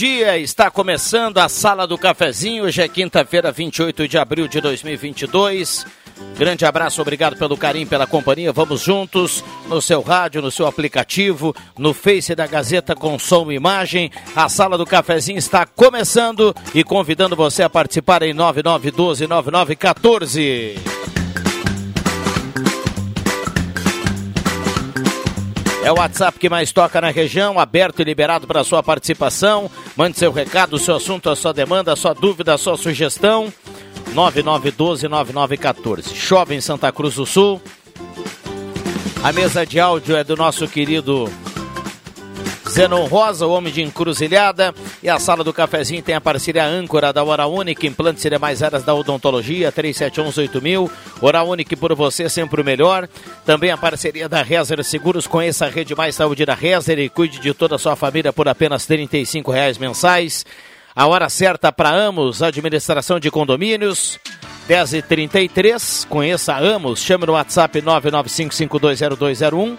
[0.00, 0.38] Dia.
[0.38, 2.64] Está começando a Sala do Cafezinho.
[2.64, 5.84] Hoje é quinta-feira, 28 de abril de 2022.
[6.38, 8.50] Grande abraço, obrigado pelo carinho, pela companhia.
[8.50, 13.56] Vamos juntos no seu rádio, no seu aplicativo, no Face da Gazeta com som e
[13.56, 14.10] imagem.
[14.34, 20.89] A Sala do Cafezinho está começando e convidando você a participar em 9912 9914.
[25.82, 29.70] É o WhatsApp que mais toca na região, aberto e liberado para sua participação.
[29.96, 33.52] Mande seu recado, seu assunto, a sua demanda, a sua dúvida, a sua sugestão.
[34.14, 36.14] 9912-9914.
[36.14, 37.60] Chove em Santa Cruz do Sul.
[39.22, 41.30] A mesa de áudio é do nosso querido
[42.70, 44.72] Zenon Rosa, o homem de encruzilhada.
[45.02, 48.62] E a sala do cafezinho tem a parceria âncora da Hora Única, implantes e demais
[48.62, 50.90] áreas da odontologia, 37118000.
[51.20, 53.08] Hora Única por você, sempre o melhor.
[53.44, 57.40] Também a parceria da Rezer Seguros, conheça a rede mais saúde da Rezer e cuide
[57.40, 59.08] de toda a sua família por apenas R$
[59.48, 60.46] reais mensais.
[60.94, 64.18] A hora certa para Amos, administração de condomínios.
[64.68, 69.76] 10h33, conheça a Amos, chame no WhatsApp 995520201.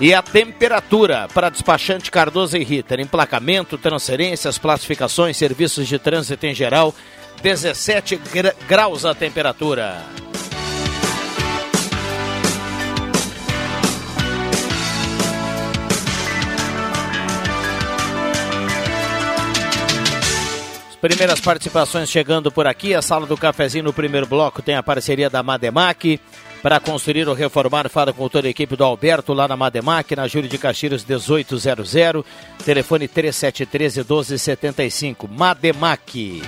[0.00, 6.54] E a temperatura para despachante Cardoso e Ritter, emplacamento, transferências, classificações, serviços de trânsito em
[6.54, 6.94] geral,
[7.42, 9.98] 17 gra graus a temperatura.
[20.88, 24.82] As primeiras participações chegando por aqui, a sala do cafezinho no primeiro bloco tem a
[24.82, 26.18] parceria da Mademac
[26.62, 30.28] para construir ou reformar, fala com toda a equipe do Alberto lá na Mademac, na
[30.28, 32.24] Júlio de Castilhos 1800,
[32.64, 35.28] telefone 3713 1275.
[35.28, 36.42] Mademac.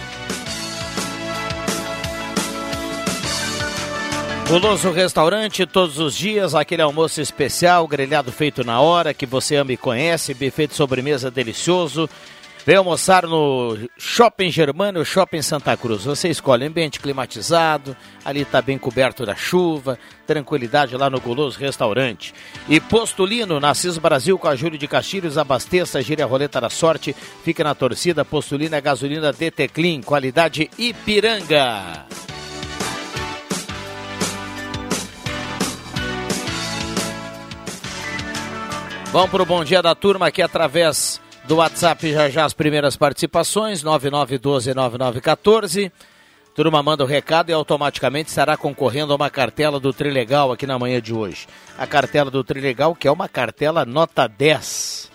[4.49, 9.73] Guloso Restaurante, todos os dias, aquele almoço especial, grelhado feito na hora, que você ama
[9.73, 12.07] e conhece, buffet de sobremesa delicioso.
[12.65, 16.05] Vem almoçar no Shopping Germano, Shopping Santa Cruz.
[16.05, 22.33] Você escolhe ambiente climatizado, ali está bem coberto da chuva, tranquilidade lá no Guloso Restaurante.
[22.69, 27.17] E Postulino, Nassis Brasil com a Júlio de Castilhos, abasteça, gira a roleta da sorte,
[27.43, 28.25] fica na torcida.
[28.25, 32.07] Postulino é gasolina DT Clean, qualidade Ipiranga.
[39.11, 42.95] Vamos para o bom dia da turma aqui através do WhatsApp já já as primeiras
[42.97, 45.91] participações, 9912-9914.
[46.55, 50.79] Turma manda o recado e automaticamente estará concorrendo a uma cartela do Trilegal aqui na
[50.79, 51.47] manhã de hoje.
[51.79, 55.11] A cartela do Trilegal, que é uma cartela nota 10.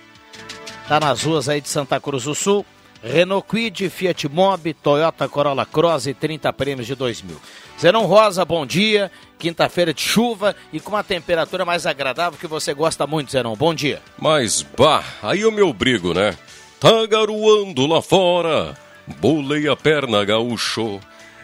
[0.87, 2.65] Tá nas ruas aí de Santa Cruz do Sul.
[3.03, 7.39] Renault Quid, Fiat Mobi, Toyota Corolla Cross e 30 prêmios de 2000.
[7.79, 9.11] Zenon Rosa, bom dia.
[9.37, 13.55] Quinta-feira de chuva e com uma temperatura mais agradável que você gosta muito, Zenon.
[13.55, 14.01] Bom dia.
[14.17, 16.35] Mas, bah, aí eu me obrigo, né?
[16.79, 18.75] Tá garoando lá fora.
[19.19, 20.99] Bolei a perna, gaúcho.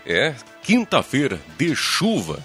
[0.06, 0.34] É,
[0.64, 2.40] quinta-feira de chuva.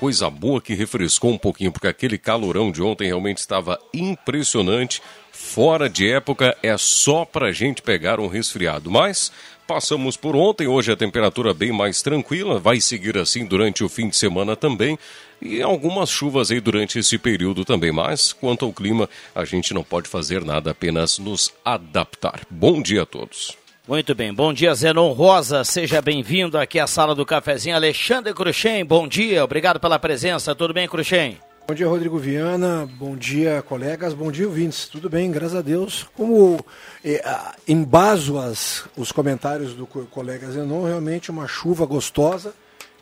[0.00, 5.02] coisa boa que refrescou um pouquinho, porque aquele calorão de ontem realmente estava impressionante.
[5.30, 8.90] Fora de época, é só pra gente pegar um resfriado.
[8.90, 9.30] Mas
[9.68, 14.08] passamos por ontem, hoje a temperatura bem mais tranquila, vai seguir assim durante o fim
[14.08, 14.98] de semana também.
[15.42, 17.92] E algumas chuvas aí durante esse período também.
[17.92, 22.40] Mas quanto ao clima, a gente não pode fazer nada, apenas nos adaptar.
[22.48, 23.56] Bom dia a todos.
[23.86, 27.76] Muito bem, bom dia Zenon Rosa, seja bem-vindo aqui à sala do cafezinho.
[27.76, 31.38] Alexandre Cruxem, bom dia, obrigado pela presença, tudo bem Cruxem?
[31.70, 36.08] Bom dia Rodrigo Viana, bom dia colegas, bom dia ouvintes, tudo bem, graças a Deus.
[36.16, 36.64] Como
[37.04, 37.22] eh,
[37.68, 42.54] embaso as, os comentários do colega Zenon, realmente uma chuva gostosa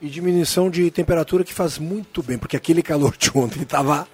[0.03, 4.09] e diminuição de temperatura que faz muito bem, porque aquele calor de ontem estava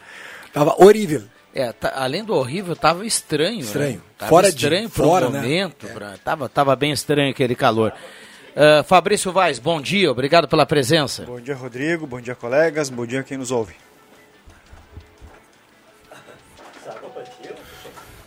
[0.52, 1.22] tava horrível.
[1.54, 3.60] É, tá, além do horrível, tava estranho.
[3.60, 3.96] Estranho.
[3.96, 4.02] Né?
[4.18, 5.40] Tava fora estranho de, fora, né?
[5.40, 5.86] momento.
[5.86, 5.94] Né?
[5.94, 7.94] Pra, tava, tava bem estranho aquele calor.
[8.54, 11.24] Uh, Fabrício Vaz, bom dia, obrigado pela presença.
[11.24, 13.72] Bom dia, Rodrigo, bom dia, colegas, bom dia quem nos ouve.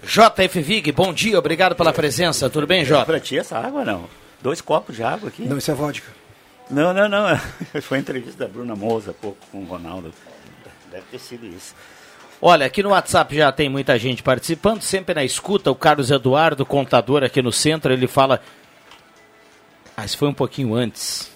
[0.05, 3.05] JF Vig, bom dia, obrigado pela presença, tudo bem, Jota?
[3.05, 4.07] Pra ti essa água não.
[4.41, 5.41] Dois copos de água aqui.
[5.41, 6.11] Não, isso é vodka.
[6.69, 7.37] Não, não, não.
[7.81, 10.13] Foi a entrevista da Bruna Moza há pouco com o Ronaldo.
[10.91, 11.73] Deve ter sido isso.
[12.39, 15.71] Olha, aqui no WhatsApp já tem muita gente participando, sempre na escuta.
[15.71, 18.39] O Carlos Eduardo, contador aqui no centro, ele fala.
[19.97, 21.31] Ah, isso foi um pouquinho antes.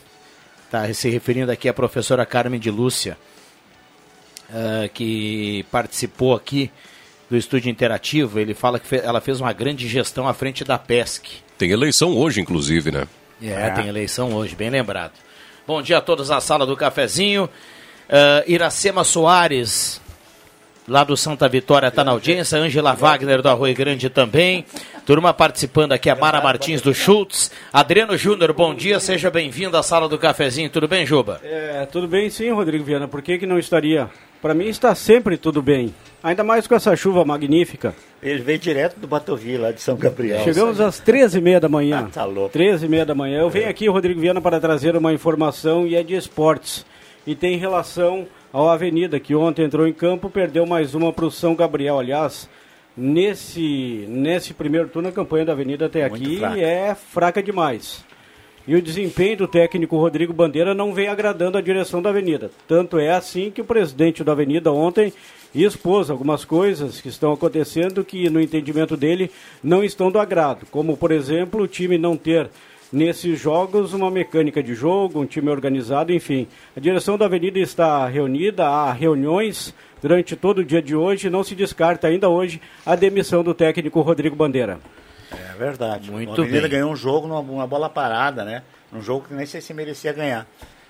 [0.69, 3.17] Tá se referindo aqui à professora Carmen de Lúcia,
[4.49, 6.71] uh, que participou aqui
[7.29, 8.39] do estúdio interativo.
[8.39, 11.27] Ele fala que fe ela fez uma grande gestão à frente da PESC.
[11.57, 13.07] Tem eleição hoje, inclusive, né?
[13.41, 13.69] É, é.
[13.71, 15.13] tem eleição hoje, bem lembrado.
[15.65, 17.45] Bom dia a todos na sala do cafezinho.
[17.45, 20.01] Uh, Iracema Soares,
[20.87, 24.65] lá do Santa Vitória está na audiência, Ângela Wagner do Arroio Grande também,
[25.05, 29.83] turma participando aqui, a Mara Martins do Schultz, Adriano Júnior, bom dia, seja bem-vindo à
[29.83, 31.39] sala do cafezinho, tudo bem, Juba?
[31.43, 34.09] É, tudo bem sim, Rodrigo Viana, por que que não estaria?
[34.41, 35.93] Para mim está sempre tudo bem,
[36.23, 37.93] ainda mais com essa chuva magnífica.
[38.23, 40.43] Ele veio direto do Batovi, lá de São Gabriel.
[40.43, 42.05] Chegamos às 13h30 da manhã.
[42.07, 42.57] Ah, tá louco.
[42.57, 43.39] 13h30 da manhã.
[43.41, 46.85] Eu venho aqui, Rodrigo Viana, para trazer uma informação e é de esportes.
[47.27, 51.31] E tem relação ao Avenida, que ontem entrou em campo, perdeu mais uma para o
[51.31, 51.99] São Gabriel.
[51.99, 52.49] Aliás,
[52.95, 56.59] nesse, nesse primeiro turno, a campanha da Avenida até Muito aqui fraca.
[56.59, 58.03] é fraca demais.
[58.69, 62.51] E o desempenho do técnico Rodrigo Bandeira não vem agradando a direção da Avenida.
[62.67, 65.11] Tanto é assim que o presidente da Avenida ontem
[65.55, 69.31] expôs algumas coisas que estão acontecendo que, no entendimento dele,
[69.63, 70.67] não estão do agrado.
[70.69, 72.47] Como, por exemplo, o time não ter
[72.93, 76.47] nesses jogos uma mecânica de jogo, um time organizado, enfim.
[76.77, 81.43] A direção da Avenida está reunida, há reuniões durante todo o dia de hoje, não
[81.43, 84.79] se descarta ainda hoje a demissão do técnico Rodrigo Bandeira.
[85.31, 86.09] É verdade.
[86.11, 86.71] Muito Avenida bem.
[86.71, 88.63] ganhou um jogo numa bola parada, né?
[88.91, 90.47] Um jogo que nem sei se merecia ganhar,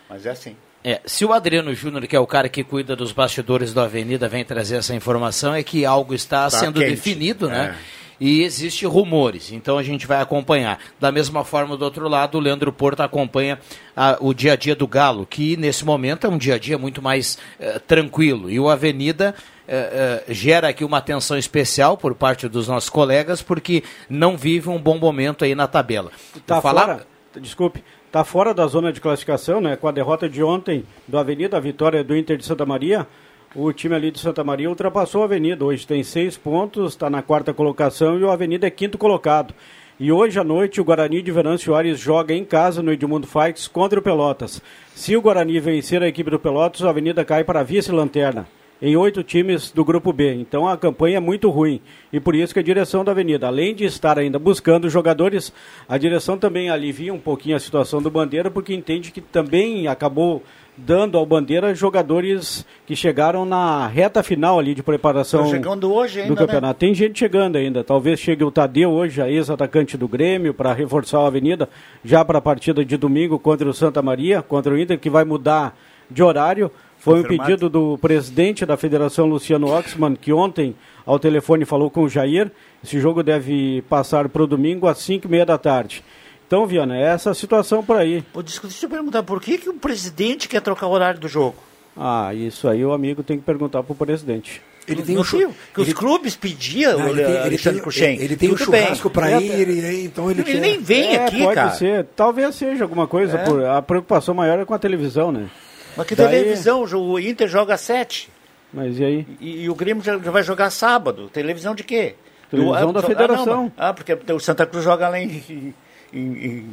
[0.09, 0.55] mas é assim.
[0.81, 4.29] É, se o Adriano Júnior, que é o cara que cuida dos bastidores da Avenida,
[4.29, 6.91] vem trazer essa informação, é que algo está tá sendo quente.
[6.91, 7.75] definido, né?
[7.95, 10.79] É e existe rumores, então a gente vai acompanhar.
[10.99, 13.59] Da mesma forma, do outro lado, o Leandro Porto acompanha
[13.95, 16.77] a, o dia a dia do Galo, que nesse momento é um dia a dia
[16.77, 18.49] muito mais uh, tranquilo.
[18.49, 19.33] E o Avenida
[19.67, 24.69] uh, uh, gera aqui uma atenção especial por parte dos nossos colegas, porque não vive
[24.69, 26.11] um bom momento aí na tabela.
[26.45, 26.81] Tá falar...
[26.81, 27.07] fora,
[27.39, 29.75] desculpe, está fora da zona de classificação, né?
[29.77, 33.07] Com a derrota de ontem do Avenida, a vitória do Inter de Santa Maria
[33.55, 35.65] o time ali de Santa Maria ultrapassou a Avenida.
[35.65, 39.53] Hoje tem seis pontos, está na quarta colocação e o Avenida é quinto colocado.
[39.99, 43.67] E hoje à noite o Guarani de Venâncio Soares joga em casa no Edmundo Fights
[43.67, 44.61] contra o Pelotas.
[44.95, 48.47] Se o Guarani vencer a equipe do Pelotas, a Avenida cai para vice-lanterna
[48.81, 50.33] em oito times do Grupo B.
[50.35, 51.81] Então a campanha é muito ruim.
[52.13, 55.51] E por isso que a direção da Avenida, além de estar ainda buscando jogadores,
[55.87, 60.43] a direção também alivia um pouquinho a situação do Bandeira, porque entende que também acabou
[60.85, 66.33] dando ao Bandeira jogadores que chegaram na reta final ali de preparação chegando hoje ainda,
[66.33, 66.67] do campeonato.
[66.67, 66.79] Né?
[66.79, 67.83] Tem gente chegando ainda.
[67.83, 71.69] Talvez chegue o Tadeu hoje, a ex-atacante do Grêmio, para reforçar a Avenida,
[72.03, 75.23] já para a partida de domingo contra o Santa Maria, contra o Inter, que vai
[75.23, 75.77] mudar
[76.09, 76.71] de horário.
[76.97, 77.43] Foi Confirmado.
[77.43, 82.09] um pedido do presidente da federação, Luciano Oxman, que ontem ao telefone falou com o
[82.09, 82.51] Jair.
[82.83, 86.03] Esse jogo deve passar para o domingo às 5 e meia da tarde.
[86.49, 88.23] Então, Viana, é essa situação por aí.
[88.33, 91.55] Pô, deixa eu perguntar, por que, que o presidente quer trocar o horário do jogo?
[91.95, 94.59] Ah, isso aí o amigo tem que perguntar para o presidente.
[94.87, 95.53] Ele tem um churrasco.
[95.75, 95.89] Que ele...
[95.89, 100.05] os clubes pediam não, ele, tem, ele, tem, ele, tem um churrasco para ir, e,
[100.05, 100.59] então ele, ele quer...
[100.59, 101.69] nem vem é, aqui, pode cara.
[101.69, 102.07] ser.
[102.15, 103.37] Talvez seja alguma coisa.
[103.37, 103.45] É.
[103.45, 105.51] Por, a preocupação maior é com a televisão, né?
[105.95, 106.29] Mas que Daí...
[106.29, 106.81] televisão?
[106.81, 108.27] O Inter joga sete.
[108.73, 109.27] Mas e aí?
[109.39, 111.29] E, e o Grêmio já, já, vai jogar sábado.
[111.29, 112.15] Televisão de quê?
[112.49, 113.71] Televisão do, da federação.
[113.77, 115.75] Ah, não, ah, porque o Santa Cruz joga lá em
[116.13, 116.65] em, em,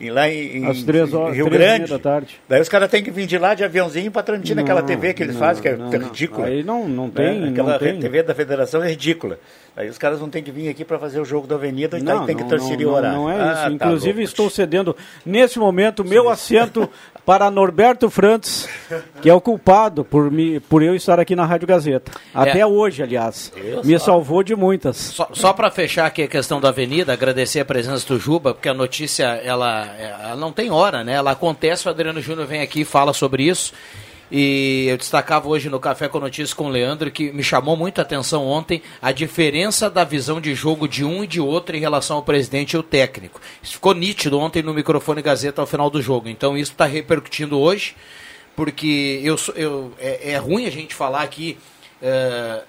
[0.00, 1.90] em- lá em, Às três horas, Rio três Grande.
[1.90, 2.40] da tarde.
[2.48, 5.22] Daí os caras têm que vir de lá de aviãozinho para transmitir naquela TV que
[5.22, 6.46] eles não, fazem, que é não, ridícula.
[6.46, 7.12] Aí não, não né?
[7.14, 8.00] tem, Aquela não tem.
[8.00, 9.38] TV da federação é ridícula.
[9.76, 12.02] Aí os caras vão ter que vir aqui para fazer o jogo da Avenida e
[12.02, 13.16] daí tem que transferir não, o horário.
[13.18, 13.62] Não é Ah, isso.
[13.62, 14.22] tá Inclusive, louco.
[14.22, 16.88] estou cedendo, nesse momento, meu assento
[17.24, 18.68] para Norberto Frantz,
[19.22, 22.10] que é o culpado por, me, por eu estar aqui na Rádio Gazeta.
[22.34, 22.66] Até É.
[22.66, 23.52] hoje, aliás.
[23.84, 24.96] Me salvou de muitas.
[24.96, 28.68] Só, só para fechar aqui a questão da avenida, agradecer a presença do Juba, porque
[28.68, 31.12] a notícia ela, ela não tem hora, né?
[31.14, 33.72] Ela acontece, o Adriano Júnior vem aqui e fala sobre isso.
[34.30, 37.98] E eu destacava hoje no Café com Notícias com o Leandro que me chamou muito
[37.98, 41.80] a atenção ontem a diferença da visão de jogo de um e de outro em
[41.80, 43.40] relação ao presidente e o técnico.
[43.62, 46.28] Isso ficou nítido ontem no microfone Gazeta ao final do jogo.
[46.28, 47.96] Então isso está repercutindo hoje,
[48.54, 51.58] porque eu, eu, é, é ruim a gente falar aqui.
[52.02, 52.62] eh,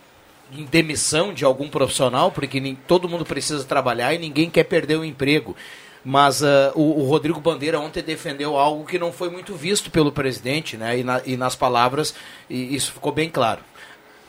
[0.53, 4.97] em demissão de algum profissional, porque nem, todo mundo precisa trabalhar e ninguém quer perder
[4.97, 5.55] o emprego.
[6.03, 10.11] Mas ah, o, o Rodrigo Bandeira ontem defendeu algo que não foi muito visto pelo
[10.11, 10.97] presidente, né?
[10.99, 12.13] E, na- e nas palavras,
[12.49, 13.61] e isso ficou bem claro.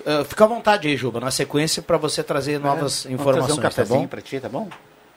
[0.05, 3.52] Ah, fica à vontade aí, Juba, na sequência, para você trazer novas É, informações, trazer
[3.52, 4.09] um tá cafezinho bom?
[4.09, 4.69] para ti, tá bom?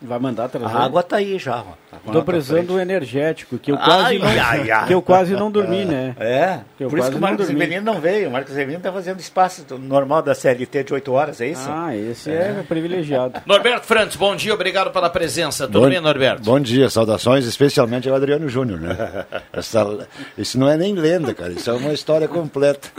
[0.06, 0.66] Vai mandar trazer.
[0.76, 1.58] A água tá aí já.
[1.62, 1.64] ó.
[1.92, 4.88] Tá Estou precisando do energético, que eu quase, Ai, não, ai, ai.
[4.88, 6.16] que eu quase não dormi, né?
[6.20, 7.48] É, Eu por isso que o Marcos.
[7.48, 8.30] Severino não veio.
[8.30, 11.68] O Marcos Severino tá fazendo espaço normal da CLT de 8 horas, é isso?
[11.70, 13.42] Ah, esse é, privilegiado.
[13.48, 15.66] Norberto Frantz, bom dia, obrigado pela presença.
[15.68, 16.44] Tudo Bom- bem, Norberto?
[16.44, 19.26] Bom dia, saudações, especialmente ao Adriano Júnior, né?
[19.52, 20.08] Essa-
[20.38, 22.90] isso não é nem lenda, cara, isso é uma história completa.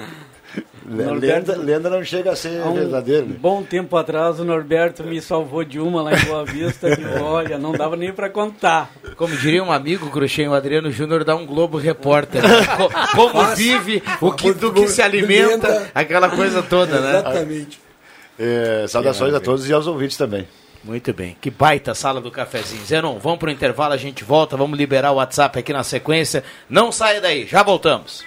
[0.89, 3.27] Norberto- Lenda, lenda não chega a ser um verdadeiro.
[3.27, 3.35] né?
[3.39, 7.59] bom tempo atrás, o Norberto me salvou de uma lá em Boa Vista, que olha,
[7.59, 8.91] não dava nem para contar.
[9.17, 12.41] Como diria um amigo, Cruxem, o Adriano Júnior dá um Globo Repórter.
[12.43, 12.49] né?
[12.77, 12.91] Co-
[13.33, 17.11] Como vive, o que, do que se alimenta, aquela coisa toda, né?
[17.19, 17.81] Exatamente.
[18.39, 20.47] É, saudações a todos e aos ouvintes também.
[20.85, 21.37] Muito bem.
[21.41, 22.85] Que baita sala do cafezinho.
[22.85, 26.45] Zenon, vamos pro intervalo, a gente volta, vamos liberar o WhatsApp aqui na sequência.
[26.71, 28.23] Não saia daí, já voltamos.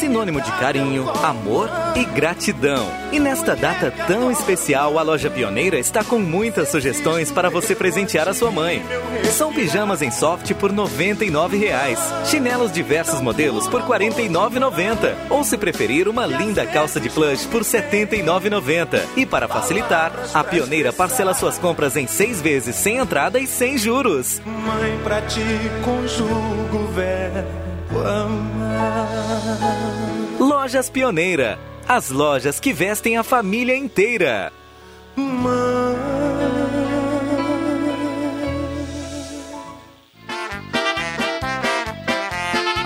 [0.00, 2.90] Sinônimo de carinho, amor e gratidão.
[3.12, 8.26] E nesta data tão especial, a loja Pioneira está com muitas sugestões para você presentear
[8.26, 8.82] a sua mãe.
[9.30, 15.58] São pijamas em soft por 99 reais, chinelos diversos modelos por R$ 49,90 ou se
[15.58, 19.02] preferir uma linda calça de plush por R$ 79,90.
[19.18, 23.76] E para facilitar, a Pioneira parcela suas compras em seis vezes sem entrada e sem
[23.76, 24.40] juros.
[24.46, 25.44] Mãe, pra ti
[25.84, 29.89] conjugo verbo amar.
[30.40, 31.58] Lojas Pioneira.
[31.86, 34.50] As lojas que vestem a família inteira.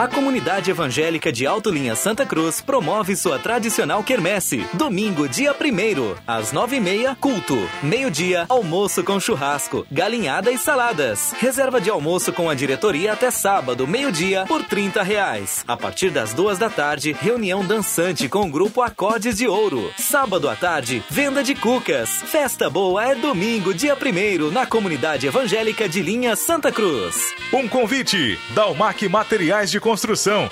[0.04, 4.66] A comunidade evangélica de Alto Linha Santa Cruz promove sua tradicional quermesse.
[4.74, 7.56] Domingo, dia 1 às nove e meia, culto.
[7.82, 11.32] Meio-dia, almoço com churrasco, galinhada e saladas.
[11.38, 15.64] Reserva de almoço com a diretoria até sábado, meio-dia, por 30 reais.
[15.66, 19.90] A partir das duas da tarde, reunião dançante com o grupo Acordes de Ouro.
[19.96, 22.10] Sábado à tarde, venda de cucas.
[22.26, 27.32] Festa boa é domingo, dia 1 na comunidade evangélica de Linha Santa Cruz.
[27.50, 28.38] Um convite.
[28.50, 29.93] Dalmac Materiais de Construção.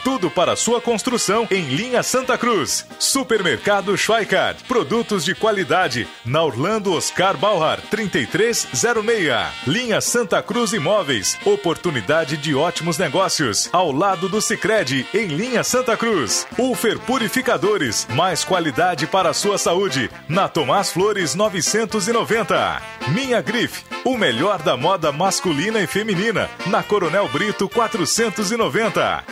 [0.05, 2.87] Tudo para sua construção em linha Santa Cruz.
[2.99, 4.63] Supermercado Schweikart.
[4.69, 6.07] Produtos de qualidade.
[6.25, 9.33] Na Orlando Oscar Bauer, 3306.
[9.67, 11.37] Linha Santa Cruz Imóveis.
[11.45, 13.69] Oportunidade de ótimos negócios.
[13.73, 16.47] Ao lado do Cicred, em linha Santa Cruz.
[16.59, 18.07] Ufer Purificadores.
[18.11, 20.11] Mais qualidade para a sua saúde.
[20.29, 22.81] Na Tomás Flores 990.
[23.09, 23.85] Minha Grife.
[24.05, 26.49] O melhor da moda masculina e feminina.
[26.67, 29.32] Na Coronel Brito 490.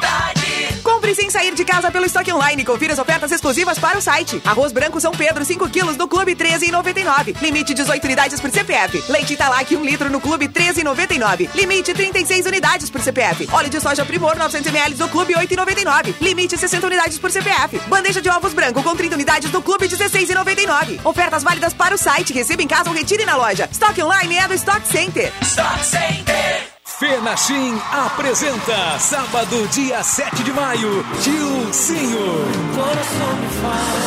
[1.11, 2.63] Compre sem sair de casa pelo estoque online.
[2.63, 4.41] Confira as ofertas exclusivas para o site.
[4.45, 7.35] Arroz branco São Pedro, 5 quilos no Clube 13,99.
[7.41, 9.03] Limite 18 unidades por CPF.
[9.09, 11.49] Leite Italac 1 litro no Clube 13,99.
[11.53, 13.47] Limite 36 unidades por CPF.
[13.51, 16.15] Óleo de soja Primor 900 ml no Clube 8,99.
[16.21, 17.79] Limite 60 unidades por CPF.
[17.87, 20.99] Bandeja de ovos branco com 30 unidades no Clube 16,99.
[21.03, 22.33] Ofertas válidas para o site.
[22.33, 23.67] Receba em casa ou retire na loja.
[23.69, 25.31] Estoque online é do Stock Center.
[25.41, 26.80] Stock Center.
[26.99, 32.45] Fenachim apresenta sábado, dia 7 de maio, Gilcinho.
[32.75, 34.01] Coração me fala,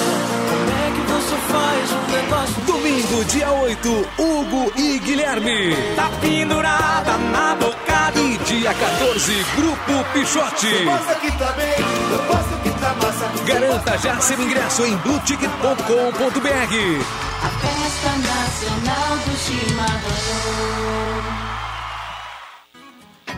[0.50, 5.76] como é que você faz um negócio Domingo, dia 8, Hugo e Guilherme.
[5.96, 7.84] Tá pendurada na bocada.
[8.20, 10.84] E dia 14, Grupo Pichote.
[10.84, 11.74] Mostra que tá bem,
[12.28, 13.30] mostra que tá massa.
[13.44, 15.84] Garanta já seu ingresso em blueticket.com.br.
[17.42, 21.03] A festa nacional do chimarrão.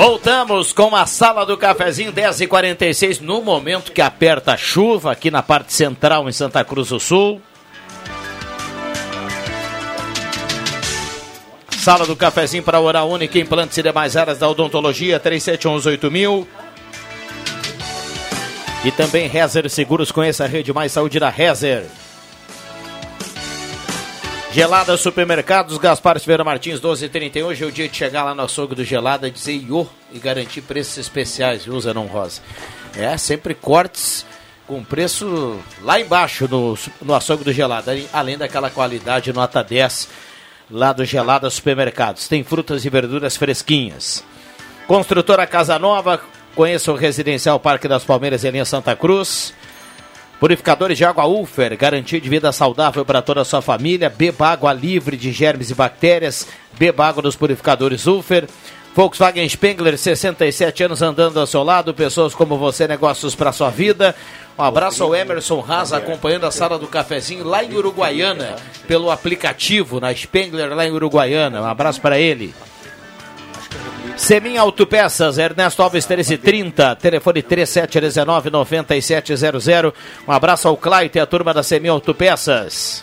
[0.00, 5.42] Voltamos com a sala do cafezinho 10h46, no momento que aperta a chuva aqui na
[5.42, 7.38] parte central em Santa Cruz do Sul.
[11.68, 16.46] Sala do cafezinho para Oral Única, implantes e demais áreas da odontologia, 37118000.
[18.86, 21.84] E também Rezer Seguros, conheça a rede Mais Saúde da Rezer.
[24.52, 27.44] Gelada Supermercados, Gaspar Silveira Martins, 12h31.
[27.44, 30.60] Hoje é o dia de chegar lá no açougue do Gelada dizer iô e garantir
[30.62, 32.42] preços especiais, viu, Zenon Rosa?
[32.96, 34.26] É, sempre cortes
[34.66, 40.08] com preço lá embaixo no, no açougue do Gelada, além daquela qualidade nota 10
[40.68, 42.26] lá do Gelada Supermercados.
[42.26, 44.24] Tem frutas e verduras fresquinhas.
[44.88, 46.20] Construtora Casa Nova,
[46.56, 49.54] conheça o Residencial Parque das Palmeiras em linha Santa Cruz.
[50.40, 54.08] Purificadores de água Ulfer, garantia de vida saudável para toda a sua família.
[54.08, 56.48] Beba água livre de germes e bactérias.
[56.78, 58.48] Beba água dos purificadores Ulfer.
[58.94, 61.92] Volkswagen Spengler, 67 anos andando ao seu lado.
[61.92, 64.16] Pessoas como você, negócios para sua vida.
[64.58, 68.56] Um abraço ao Emerson Raza, acompanhando a sala do cafezinho lá em Uruguaiana,
[68.88, 71.60] pelo aplicativo na Spengler, lá em Uruguaiana.
[71.60, 72.54] Um abraço para ele.
[74.20, 79.94] Semin Autopeças, Ernesto Alves 1330, telefone 3719-9700.
[80.28, 83.02] Um abraço ao Claito e a turma da Semin Autopeças.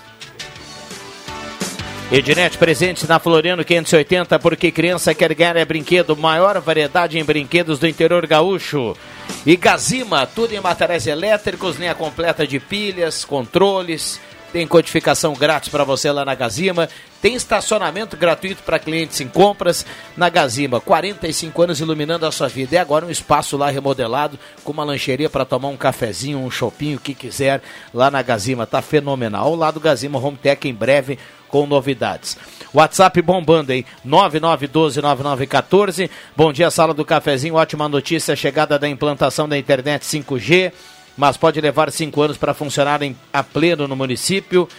[2.12, 6.16] Ednet presente na Floriano 580, porque criança quer ganhar é brinquedo.
[6.16, 8.96] Maior variedade em brinquedos do interior gaúcho.
[9.44, 14.22] E Gazima, tudo em materiais elétricos, linha completa de pilhas, controles.
[14.52, 16.88] Tem codificação grátis para você lá na Gazima.
[17.22, 20.80] Tem estacionamento gratuito para clientes em compras na Gazima.
[20.80, 22.76] 45 anos iluminando a sua vida.
[22.76, 26.98] E agora um espaço lá remodelado com uma lancheria para tomar um cafezinho, um chopinho,
[26.98, 27.62] o que quiser
[27.94, 28.66] lá na Gazima.
[28.66, 29.46] Tá fenomenal.
[29.46, 32.38] Ao lado Gazima Home Tech em breve com novidades.
[32.74, 33.86] WhatsApp bombando, hein?
[34.06, 36.10] 99129914.
[36.36, 37.56] Bom dia, sala do cafezinho.
[37.56, 40.72] Ótima notícia, chegada da implantação da internet 5G,
[41.18, 44.70] mas pode levar cinco anos para funcionar em, a pleno no município.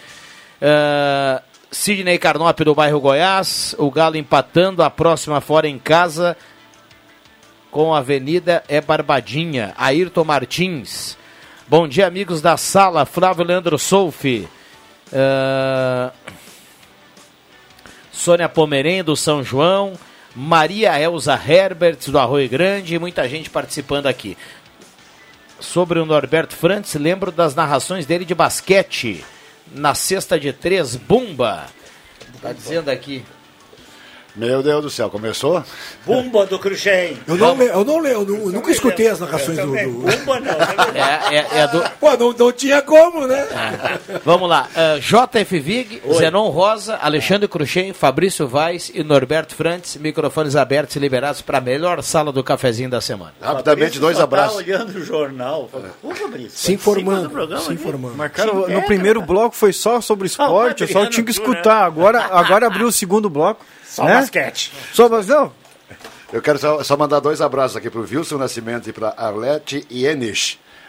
[0.63, 6.37] Uh, Sidney Carnop do bairro Goiás, o Galo empatando, a próxima fora em casa
[7.71, 9.75] com a Avenida é Barbadinha.
[9.77, 11.17] Ayrton Martins.
[11.67, 13.05] Bom dia, amigos da sala.
[13.05, 14.49] Flávio Leandro Solfi.
[15.13, 16.11] Uh,
[18.11, 19.93] Sônia Pomerém do São João.
[20.35, 22.99] Maria Elza Herbert do Arroio Grande.
[22.99, 24.37] Muita gente participando aqui.
[25.61, 29.25] Sobre o Norberto Frantz, lembro das narrações dele de basquete
[29.73, 31.67] na cesta de três, Bumba.
[32.41, 33.25] Tá dizendo aqui.
[34.39, 35.65] Meu Deus do céu, começou?
[36.07, 37.19] Bumba do Cruxem.
[37.27, 39.67] Eu não, eu não, eu, eu nunca escutei as narrações do.
[39.67, 39.73] do...
[39.73, 40.59] Bumba não.
[40.95, 41.83] É, é, é do.
[41.99, 43.47] Pô, não, não tinha como, né?
[44.25, 44.69] Vamos lá.
[44.77, 49.97] Uh, JF Vig, Zenon Rosa, Alexandre Cruxem, Fabrício Vaz e Norberto Frantz.
[49.97, 53.33] Microfones abertos e liberados para a melhor sala do cafezinho da semana.
[53.41, 54.59] Rapidamente, dois Só abraços.
[54.59, 55.69] Tá olhando o jornal.
[55.71, 58.15] Fala, Ô, Fabrício, Se informando, programa se informando.
[58.17, 59.33] Mas, cara, Sim, no primeiro cara.
[59.33, 61.57] bloco foi só sobre esporte, eu só tinha que Júnior.
[61.57, 61.85] escutar.
[61.85, 63.65] Agora, agora abriu o segundo bloco.
[63.89, 64.15] Só Né?
[64.15, 64.73] basquete.
[64.93, 65.53] Só, mas não.
[66.33, 69.87] Eu quero só, só mandar dois abraços aqui pro Wilson Nascimento e pra Arlete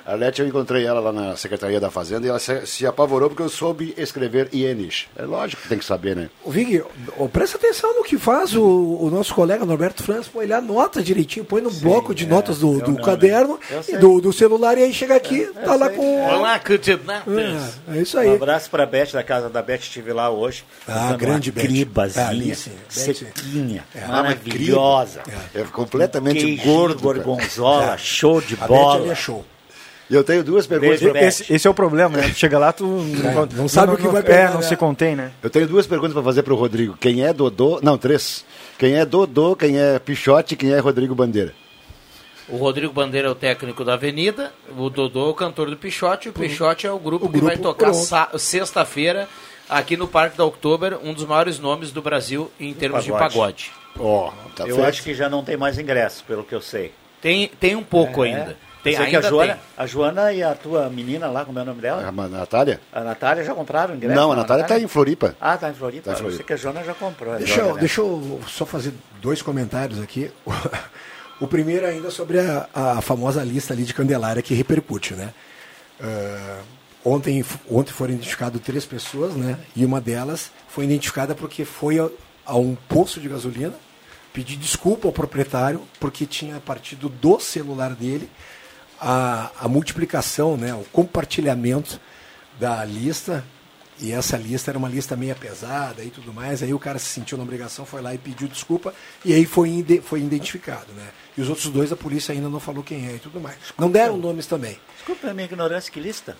[0.10, 0.14] Ienes.
[0.14, 3.44] Arlete, eu encontrei ela lá na Secretaria da Fazenda e ela se, se apavorou porque
[3.44, 5.08] eu soube escrever Ienes.
[5.16, 6.30] É lógico que tem que saber, né?
[6.44, 6.84] O Vig,
[7.32, 11.46] presta atenção no que faz o, o nosso colega Norberto Franz, pô, ele anota direitinho,
[11.46, 13.80] põe no bloco de notas do, do não, caderno né?
[13.80, 13.98] E sei.
[13.98, 16.26] do, do celular e aí chega aqui, tá lá com.
[16.28, 17.34] Olá, candidatos.
[17.88, 18.34] É, é isso Um aí.
[18.36, 20.64] abraço pra Beth, da casa da Beth, estive lá hoje.
[20.88, 21.62] Ah, grande Beth.
[21.64, 25.22] Cribazinha, Ah, sim, sequinha, Ah, mas maravilhosa.
[25.54, 27.02] É completamente Queijinho, gordo.
[27.04, 27.20] cara.
[27.24, 28.96] gorgonzola, show de A Beth bola.
[29.02, 29.46] ali é show.
[30.10, 31.00] Eu tenho duas perguntas.
[31.02, 31.18] Beth.
[31.24, 32.34] Esse, esse é o problema, né?
[32.34, 34.62] Chega lá, tu não, não sabe o que vai pegar, É, não né?
[34.64, 35.32] se contém, né?
[35.44, 36.98] Eu tenho duas perguntas para fazer pro Rodrigo.
[37.00, 37.80] Quem é Dodô?
[37.84, 38.44] Não, três.
[38.78, 41.54] Quem é Dodô, quem é Pichote e quem é Rodrigo Bandeira?
[42.48, 46.28] O Rodrigo Bandeira é o técnico da Avenida, o Dodô é o cantor do Pichote,
[46.28, 47.94] e o Pichote é o grupo O que vai grupo, tocar
[48.40, 49.30] sexta-feira
[49.70, 53.34] aqui no Parque da Oktober, um dos maiores nomes do Brasil em termos de pagode.
[53.36, 53.72] pagode.
[54.00, 54.88] Ó, tá eu feito.
[54.90, 56.92] acho que já não tem mais ingresso, pelo que eu sei.
[57.22, 58.30] Tem, tem um pouco É.
[58.30, 58.58] ainda.
[58.84, 59.62] Tem, Eu sei que a Joana, tem.
[59.78, 62.08] a Joana e a tua menina lá, como é o nome dela?
[62.08, 62.80] A Natália?
[62.94, 64.16] A Natália já compraram ingresso?
[64.16, 65.36] Não, a Natália tá em Floripa.
[65.40, 66.04] Ah, tá em Floripa.
[66.06, 66.38] Tá em Eu Floripa.
[66.38, 67.34] sei que a Joana já comprou.
[67.34, 67.80] a Deixa Joana, eu, né?
[67.82, 70.32] deixa eu só fazer dois comentários aqui.
[71.42, 75.34] O primeiro ainda sobre a, a famosa lista ali de Candelária que repercute, né?
[76.02, 76.60] Ah,
[77.06, 79.58] ontem, ontem foram identificadas três pessoas, né?
[79.74, 82.10] E uma delas foi identificada porque foi a,
[82.46, 83.74] a um posto de gasolina
[84.34, 88.30] pedir desculpa ao proprietário porque tinha partido do celular dele
[89.00, 90.74] a, a multiplicação, né?
[90.74, 92.00] O compartilhamento
[92.60, 93.44] da lista
[94.02, 96.64] e essa lista era uma lista meia pesada e tudo mais.
[96.64, 98.94] Aí o cara se sentiu na obrigação, foi lá e pediu desculpa.
[99.26, 101.10] E aí foi, foi identificado, né?
[101.38, 103.58] E os outros dois a polícia ainda não falou quem é e tudo mais.
[103.78, 104.80] Não deram nomes também.
[104.96, 106.38] Desculpa a minha ignorância, que lista?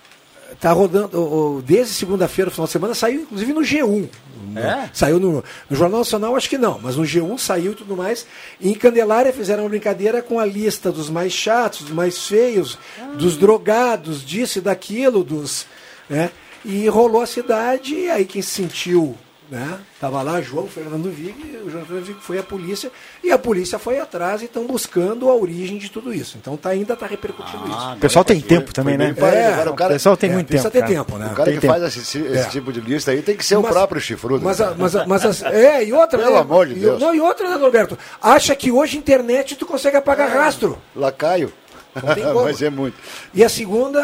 [0.60, 4.10] Tá rodando, desde segunda-feira, final de semana, saiu inclusive no G1.
[4.54, 4.90] No- É?
[4.94, 8.26] Saiu no, no Jornal Nacional, acho que não, mas no G1 saiu e tudo mais.
[8.60, 12.78] E em Candelária fizeram uma brincadeira com a lista dos mais chatos, dos mais feios,
[13.18, 15.66] dos drogados, disso e daquilo, dos.
[16.10, 16.32] Né?
[16.66, 19.16] E rolou a cidade, e aí quem se sentiu.
[19.50, 19.80] Né?
[20.00, 21.34] Tava lá João Fernando Vig,
[21.66, 22.92] o João Fernando Vig foi a polícia,
[23.24, 26.38] e a polícia foi atrás e estão buscando a origem de tudo isso.
[26.40, 27.94] Então tá, ainda está repercutindo isso.
[27.94, 29.12] O pessoal tem tempo também, né?
[29.12, 29.54] parecido.
[29.54, 30.70] Agora o cara- o pessoal tem é, muito tempo.
[30.70, 31.26] tempo, né?
[31.32, 31.74] O cara Tem que tempo.
[31.74, 32.44] faz esse, esse É.
[32.50, 34.46] tipo de lista aí tem que ser o Mas- próprio chifrudo.
[34.46, 36.40] Mas, a- mas, a- mas as- é, e outra, Pelo né?
[36.42, 37.00] amor de E- Deus.
[37.02, 37.98] Não, e outra, né, Norberto?
[38.22, 40.78] Acha que hoje internet tu consegue apagar rastro.
[40.96, 41.52] Lacaio.
[41.96, 42.44] Não tem como.
[42.44, 42.96] Mas é muito.
[43.34, 44.02] E a segunda,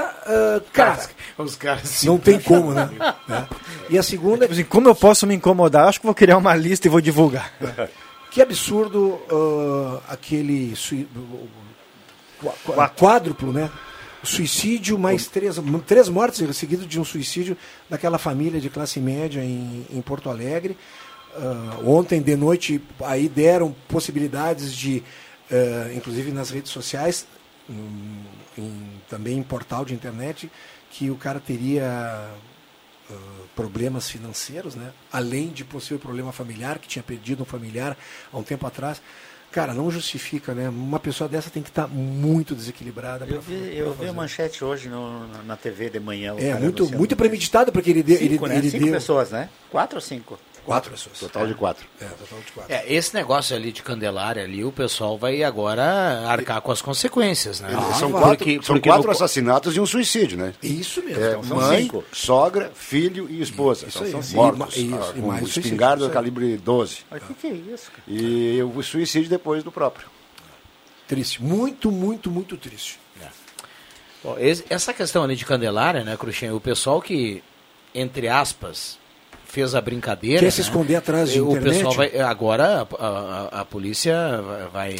[0.73, 0.99] cara,
[1.37, 2.89] Os caras não tem como, né?
[3.27, 3.47] Né?
[3.89, 5.87] E a segunda, Tipo assim, como eu posso me incomodar?
[5.87, 7.53] Acho que vou criar uma lista e vou divulgar.
[8.31, 11.07] que absurdo ah, aquele sui-
[12.97, 13.69] quádruplo, né?
[14.23, 17.55] Suicídio mais três, três mortes seguido de um suicídio
[17.87, 20.75] daquela família de classe média em, em Porto Alegre.
[21.37, 25.03] Ah, ontem de noite aí deram possibilidades de,
[25.51, 27.27] ah, inclusive nas redes sociais,
[27.69, 30.51] em- também em portal de internet,
[30.91, 32.29] que o cara teria
[33.09, 33.13] ah,
[33.55, 34.91] problemas financeiros, né?
[35.11, 37.95] além de possível problema familiar, que tinha perdido um familiar
[38.31, 39.01] há um tempo atrás.
[39.51, 40.67] Cara, não justifica, né?
[40.67, 43.23] Uma pessoa dessa tem que estar muito desequilibrada.
[43.25, 46.35] Eu pra- vi, pra eu vi a manchete hoje no- na- TV de manhã.
[46.37, 48.57] É, muito, muito premeditado, porque ele, deu- ele, Cinco, né?
[48.57, 48.93] ele Cinco deu...
[48.93, 49.49] pessoas, né?
[49.69, 50.37] Quatro ou cinco?
[50.65, 51.19] Quatro pessoas.
[51.19, 51.85] Total de quatro.
[52.01, 52.73] É, total de quatro.
[52.73, 55.83] É, esse negócio ali de Candelária ali, o pessoal vai agora
[56.27, 57.69] arcar com as consequências, né?
[57.99, 60.53] são Porque- quatro, são porque quatro no- assassinatos e um suicídio, né?
[60.63, 61.23] Isso mesmo.
[61.23, 62.03] É, Então, são mãe, cinco.
[62.11, 63.85] sogra, filho e esposa.
[63.87, 64.09] Isso aí.
[64.11, 64.75] São E mortos.
[64.75, 66.11] isso, ah, e com mais suicídio, espingarda aí.
[66.11, 66.97] calibre 12.
[67.11, 67.91] Mas o que, que é isso?
[67.91, 68.03] cara?
[68.07, 70.07] E o suicídio depois do próprio.
[71.07, 71.43] Triste.
[71.43, 72.99] Muito, muito, muito triste.
[74.23, 76.55] Bom, esse- essa questão ali de Candelária, né, Cruxinha?
[76.55, 77.43] O pessoal que,
[77.93, 78.97] entre aspas,
[79.55, 80.39] fez a brincadeira.
[80.41, 81.75] Quer se né, esconder atrás de o internet?
[81.77, 82.19] pessoal vai.
[82.19, 84.15] Agora a, a- a polícia
[84.71, 84.95] vai,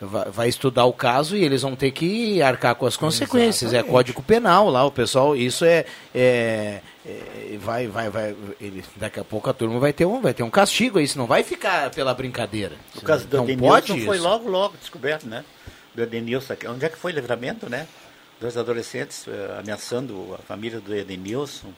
[0.00, 3.72] vai, vai estudar o caso e eles vão ter que arcar com as consequências.
[3.72, 3.92] É Exatamente.
[3.92, 5.34] código penal lá, o pessoal.
[5.34, 5.84] Isso é.
[6.14, 8.36] é- é- vai, vai, vai.
[8.60, 11.16] Ele, daqui a pouco a turma vai ter um, vai ter um castigo aí, isso
[11.18, 12.76] não vai ficar pela brincadeira.
[12.96, 14.24] O caso do não Edenilson pode foi isso.
[14.24, 15.44] logo, logo descoberto, né?
[15.94, 16.52] Do Edenilson.
[16.52, 16.68] aqui.
[16.68, 17.86] Onde é que foi o livramento, né?
[18.40, 21.68] Dois adolescentes eh, ameaçando a família do Edenilson.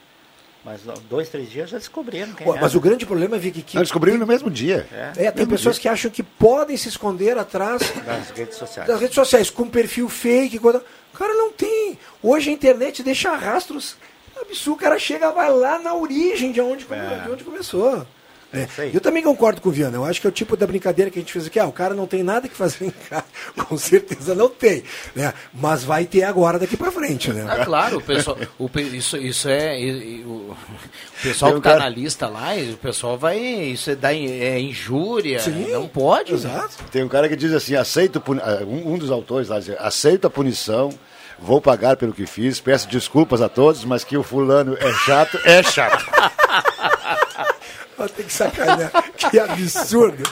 [0.63, 3.75] Mas dois, três dias já descobriram quem Pô, mas o grande problema, Vicky, que...
[3.75, 4.87] Nós descobrimos no mesmo dia.
[4.91, 5.81] É, É, tem Mesmo pessoas dia.
[5.81, 8.87] que acham que podem se esconder atrás das redes sociais.
[8.87, 10.59] das redes sociais, com perfil fake.
[10.59, 10.83] Coisa...
[11.13, 11.97] Cara, não tem.
[12.21, 13.95] Hoje a internet deixa rastros
[14.39, 14.67] absurdos.
[14.67, 17.23] O cara chega, vai lá na origem de onde, É.
[17.25, 18.05] de onde começou.
[18.53, 18.67] É.
[18.93, 19.95] Eu também concordo com o Viana.
[19.97, 21.59] Eu acho que é o tipo da brincadeira que a gente fez aqui.
[21.59, 23.25] Ah, o cara não tem nada que fazer em casa.
[23.67, 24.83] Com certeza não tem.
[25.15, 25.33] Né?
[25.53, 27.45] Mas vai ter agora daqui pra frente, né?
[27.47, 29.77] Ah, claro, o pessoal, o, isso, isso é.
[30.25, 30.57] o, o
[31.23, 33.37] pessoal que tá cara- na lista lá, e o pessoal vai.
[33.39, 35.39] Isso é, da, é injúria.
[35.39, 36.33] Sim, não pode.
[36.33, 36.75] Exato.
[36.91, 40.27] Tem um cara que diz assim, aceito, ah, um, um dos autores lá, diz, aceito
[40.27, 40.89] a punição,
[41.39, 45.39] vou pagar pelo que fiz, peço desculpas a todos, mas que o fulano é chato,
[45.45, 46.05] é chato.
[48.09, 48.91] Tem que sacanear.
[49.29, 50.23] que absurdo.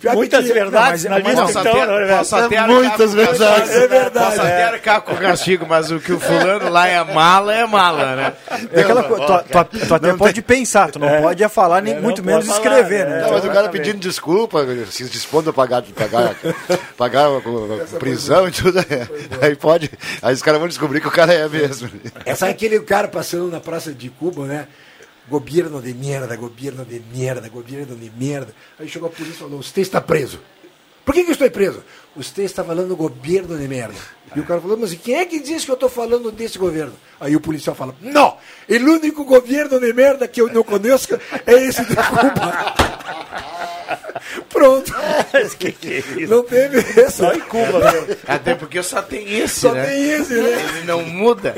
[0.00, 2.16] Pior que Muitas tinha- verdades Não, na mas- lista, então, até- né?
[2.18, 3.70] posso É até muitas com o verdades.
[3.70, 4.26] É verdade.
[4.26, 7.66] Posso até arcar com o castigo, mas o que o fulano lá é mala, é
[7.66, 8.32] mala, né?
[8.72, 12.22] É aquela co- tu, tu- tu até pode pensar, tu não pode falar, nem muito
[12.24, 13.22] menos escrever, né?
[13.22, 16.34] Não, mas o cara pedindo desculpa, se dispondo a pagar, pagar,
[16.96, 18.78] pagar a- a- a prisão e tudo.
[19.40, 19.90] Aí pode.
[20.22, 21.88] Aí os caras vão descobrir que o cara é mesmo.
[22.24, 24.66] É, sabe aquele cara passando na praça de Cuba, né?
[25.28, 28.54] Governo de merda, governo de merda, governo de merda.
[28.78, 30.40] Aí chegou a polícia e falou: Você está preso.
[31.04, 31.82] Por que, que eu estou preso?
[32.16, 33.94] Você está falando governo de merda.
[34.34, 36.94] E o cara falou: Mas quem é que diz que eu estou falando desse governo?
[37.20, 38.36] Aí o policial fala: Não,
[38.68, 41.14] o único governo de merda que eu não conheço
[41.46, 42.74] é esse de Cuba.
[44.48, 44.92] Pronto.
[45.58, 46.20] que que é isso?
[46.28, 47.10] Não teve esse.
[47.10, 48.16] Só em Cuba, meu.
[48.26, 49.86] Até porque só tem esse, Só né?
[49.86, 50.50] tem esse, né?
[50.68, 51.54] Ele não muda.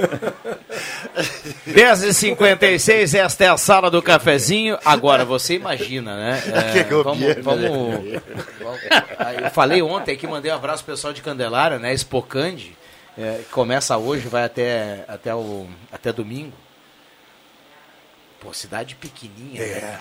[1.68, 4.78] 10h56, esta é a sala do cafezinho.
[4.84, 6.42] Agora, você imagina, né?
[6.72, 8.22] Que É, vamos, governo, vamos, né?
[8.60, 8.80] vamos-
[9.18, 11.92] Aí Eu falei ontem aqui, mandei um abraço pro pessoal de Candelária, né?
[11.92, 12.76] Espocande.
[13.18, 16.52] é, que começa hoje, vai até, até, o, até domingo.
[18.40, 20.00] Pô, cidade pequenininha, né?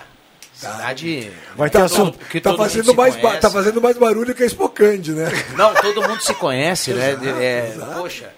[0.56, 1.30] Cidade.
[1.54, 2.18] Vai assunto.
[2.18, 3.40] todo- que Tá fazendo, mais, conhece.
[3.40, 5.26] tá fazendo mais barulho que a Spocande, né?
[5.56, 7.16] Não, todo mundo se conhece, né?
[7.40, 8.30] É, poxa.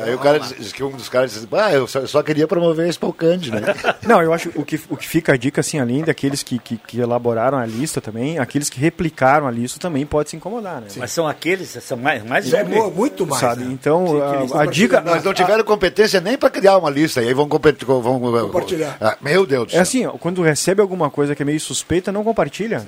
[0.00, 2.46] Aí o cara diz que um dos caras diz, ah, eu só, eu só queria
[2.46, 3.60] promover esse Spokand, né?
[4.06, 6.76] Não, eu acho o que, o que fica a dica, assim, além daqueles que, que,
[6.76, 10.88] que elaboraram a lista também, aqueles que replicaram a lista também podem se incomodar, né?
[10.96, 12.68] Mas são aqueles, são mais, mais É um.
[12.68, 13.40] mu- muito mais.
[13.40, 13.64] Sabe?
[13.64, 13.70] né?
[13.72, 14.06] Então,
[14.48, 15.00] Sim, a- a, dica...
[15.00, 18.96] Nós não tiveram competência nem para criar uma lista, e aí vão, compet- vão Compartilhar.
[19.00, 19.82] Ah, meu Deus do É céu.
[19.82, 22.86] assim, ó, quando recebe alguma coisa que é meio suspeita, não compartilha.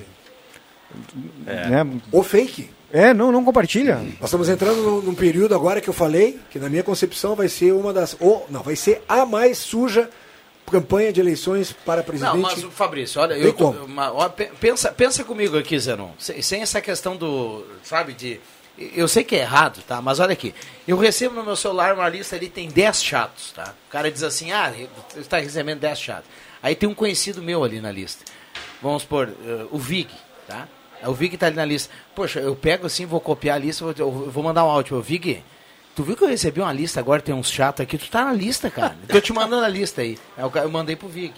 [1.46, 1.86] Né?
[2.10, 2.70] Ou fake.
[2.92, 3.96] É, não, não compartilha.
[4.20, 7.48] Nós estamos entrando num, num período agora que eu falei, que na minha concepção vai
[7.48, 8.16] ser uma das.
[8.18, 10.10] Ou, não, vai ser a mais suja
[10.70, 12.32] campanha de eleições para presidente.
[12.34, 13.84] Não, mas o Fabrício, olha, eu, como.
[13.84, 16.10] uma- ó, pe- pensa, pensa comigo aqui, Zenon.
[16.18, 18.40] Sem, sem essa questão do, sabe, de.
[18.94, 20.00] Eu sei que é errado, tá?
[20.00, 20.54] Mas olha aqui.
[20.88, 23.74] Eu recebo no meu celular uma lista ali, tem 10 chatos, tá?
[23.88, 24.72] O cara diz assim, ah,
[25.12, 26.30] você está recebendo 10 chatos.
[26.62, 28.24] Aí tem um conhecido meu ali na lista.
[28.80, 30.08] Vamos supor, eh, o Vig,
[30.48, 30.66] tá?
[31.06, 31.92] O Vig tá ali na lista.
[32.14, 34.96] Poxa, eu pego assim, vou copiar a lista, vou, eu vou mandar um áudio.
[34.98, 35.42] Ô, Vig,
[35.96, 37.96] tu viu que eu recebi uma lista agora, tem uns chatos aqui?
[37.98, 38.96] Tu tá na lista, cara.
[39.08, 40.18] Tô te mandando a lista aí.
[40.52, 41.32] Cara- eu mandei pro Vig.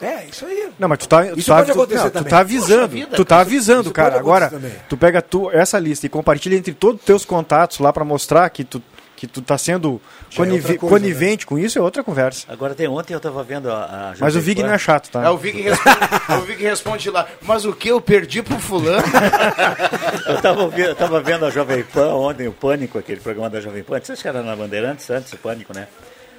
[0.00, 0.70] É, isso aí.
[0.76, 2.30] Não, mas tu tá, tu Isso tá, pode tu, acontecer não, tu também.
[2.30, 4.18] tá avisando, vida, tu tá avisando, isso cara.
[4.18, 4.72] Agora, também.
[4.88, 8.50] tu pega tu, essa lista e compartilha entre todos os teus contatos lá pra mostrar
[8.50, 8.82] que tu,
[9.16, 10.00] que tu tá sendo
[10.32, 12.46] é conive- coisa, conivente com isso, é outra conversa.
[12.48, 14.10] Agora tem ontem eu tava vendo a.
[14.10, 15.22] a Mas o Vig não é chato, tá?
[15.24, 15.98] É o Vig responde,
[16.30, 19.04] o Vig responde lá, mas o que eu perdi pro fulano?
[20.26, 23.82] Eu tava, eu tava vendo a Jovem Pan ontem, o Pânico, aquele programa da Jovem
[23.82, 24.00] Pan.
[24.00, 25.86] Vocês que era na Bandeirantes antes, o Pânico, né?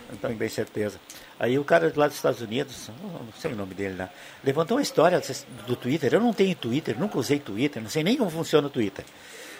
[0.09, 0.99] Não tenho bem certeza.
[1.39, 4.09] Aí o cara lá dos Estados Unidos, não sei o nome dele lá,
[4.43, 5.21] levantou uma história
[5.67, 6.13] do Twitter.
[6.13, 9.03] Eu não tenho Twitter, nunca usei Twitter, não sei nem como funciona o Twitter.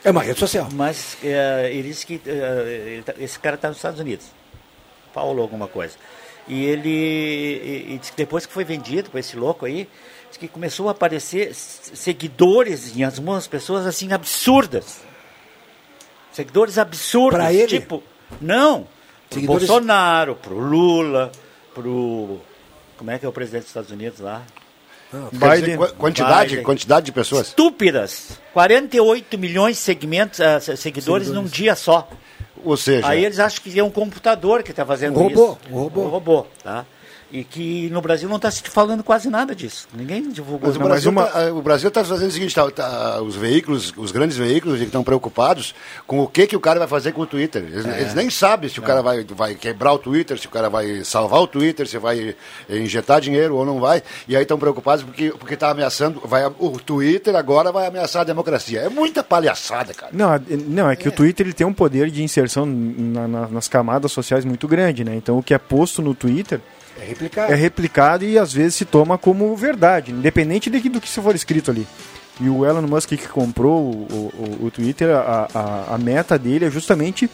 [0.06, 0.70] É uma rede social.
[0.72, 4.28] Mas é, ele disse que é, tá- esse cara está nos Estados Unidos.
[5.14, 5.96] Paulo alguma coisa.
[6.48, 9.90] E ele e, e disse que depois que foi vendido para esse louco aí,
[10.28, 15.02] disse que começou a aparecer seguidores em algumas pessoas assim absurdas.
[16.32, 17.40] Seguidores absurdos.
[17.40, 17.68] Pra ele?
[17.80, 18.04] Tipo,
[18.40, 18.84] não.
[19.30, 21.32] Pro Seguidores- Bolsonaro, pro Lula,
[21.74, 22.40] pro.
[22.98, 24.44] Como é que é o presidente dos Estados Unidos lá?
[25.32, 25.78] Dizer, Biden.
[25.78, 26.64] qua- quantidade, Biden.
[26.64, 27.48] quantidade de pessoas.
[27.48, 28.40] Estúpidas.
[28.54, 32.10] 48 milhões de segmentos, ah, se- seguidores num dia só.
[32.64, 35.58] Ou seja, Aí eles acham que é um computador que está fazendo Um robô, isso.
[35.72, 36.02] um robô.
[36.02, 36.86] Um robô, tá?
[37.32, 39.88] E que no Brasil não está se falando quase nada disso.
[39.94, 40.68] Ninguém divulgou.
[40.70, 43.22] Mas o, Não, mas Brasil uma- tá, o Brasil está fazendo o seguinte, tá- tá-
[43.22, 45.74] os veículos, os grandes veículos estão preocupados
[46.06, 47.64] com o que, que o cara vai fazer com o Twitter.
[47.64, 48.02] Eles, É.
[48.02, 51.04] eles nem sabem se o cara vai, vai quebrar o Twitter, se o cara vai
[51.04, 52.36] salvar o Twitter, se vai
[52.70, 54.04] eh, injetar dinheiro ou não vai.
[54.28, 58.26] E aí estão preocupados porque porque está ameaçando, vai, o Twitter agora vai ameaçar a
[58.26, 58.82] democracia.
[58.82, 60.12] É muita palhaçada, cara.
[60.14, 63.48] Não, é- não, é que o Twitter ele tem um poder de inserção na- na-
[63.48, 65.16] nas camadas sociais muito grande, né?
[65.16, 66.62] Então o que é posto no Twitter
[67.00, 67.52] É replicado.
[67.52, 71.36] é replicado e às vezes se toma como verdade, independente de, do que se for
[71.36, 71.86] escrito ali.
[72.40, 74.32] E o Elon Musk que comprou o,
[74.62, 77.30] o- o Twitter, a, a- a meta dele é justamente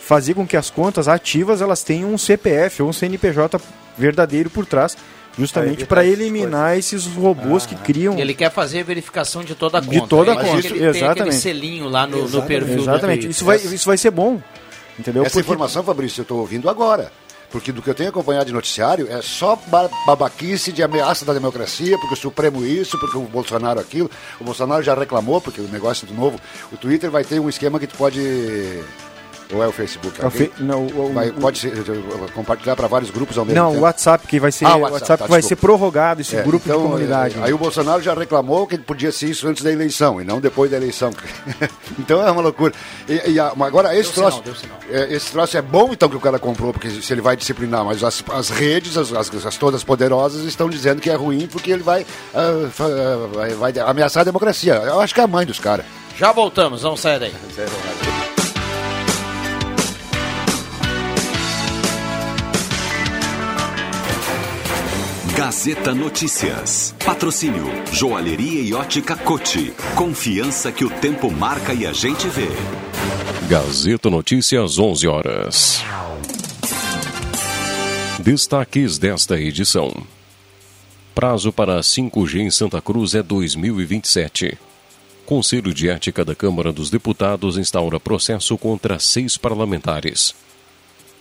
[0.00, 3.60] fazer com que as contas ativas elas tenham um CPF ou um CNPJ
[3.96, 4.96] verdadeiro por trás,
[5.38, 8.18] Justamente para eliminar esses robôs que criam.
[8.18, 9.92] Ele quer fazer a verificação de toda a conta.
[10.00, 11.36] De toda a conta, ele Tem aquele exatamente.
[11.36, 12.46] selinho lá no, no Exatamente.
[12.48, 13.28] perfil Exatamente.
[13.28, 14.42] Isso vai, isso vai ser bom.
[14.98, 15.24] Entendeu?
[15.24, 17.12] Essa informação, Fabrício, eu estou ouvindo agora.
[17.50, 21.32] Porque do que eu tenho acompanhado de noticiário é só ba- babaquice de ameaça da
[21.32, 24.10] democracia, porque o Supremo isso, porque o Bolsonaro aquilo.
[24.40, 26.38] O Bolsonaro já reclamou, porque o negócio do novo.
[26.72, 28.20] O Twitter vai ter um esquema que tu pode.
[29.52, 30.22] Ou é o Facebook?
[30.22, 31.72] É o fe- não, o- o- vai, o- pode ser,
[32.34, 33.80] compartilhar para vários grupos ao mesmo Não, tempo.
[33.80, 36.42] o WhatsApp que vai ser, Ah, o WhatsApp, tá, que vai ser prorrogado esse É,
[36.42, 37.38] grupo então, de comunidade.
[37.38, 40.40] é, Aí o Bolsonaro já reclamou que podia ser isso antes da eleição e não
[40.40, 41.10] depois da eleição.
[41.98, 42.72] então é uma loucura.
[43.08, 44.78] E, e a- agora esse Deu troço, sinal, deu sinal.
[44.90, 47.84] é, esse troço é bom então que o cara comprou, porque se ele vai disciplinar,
[47.84, 51.70] mas as, as redes, as, as- as todas poderosas estão dizendo que é ruim porque
[51.72, 52.68] ele vai, ah,
[53.34, 54.74] vai, vai ameaçar a democracia.
[54.74, 55.84] Eu acho que é a mãe dos caras.
[56.16, 57.32] Já voltamos, vamos sair daí.
[65.40, 66.94] Gazeta Notícias.
[67.02, 69.72] Patrocínio Joalheria e Ótica Cote.
[69.96, 72.48] Confiança que o tempo marca e a gente vê.
[73.48, 75.82] Gazeta Notícias, 11 horas.
[78.18, 79.90] Destaques desta edição.
[81.14, 84.58] Prazo para 5G em Santa Cruz é 2027.
[85.24, 90.34] Conselho de Ética da Câmara dos Deputados instaura processo contra seis parlamentares.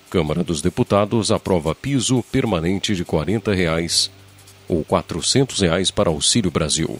[0.09, 4.09] Câmara dos Deputados aprova piso permanente de 40 reais
[4.67, 6.99] ou 400 reais para Auxílio Brasil.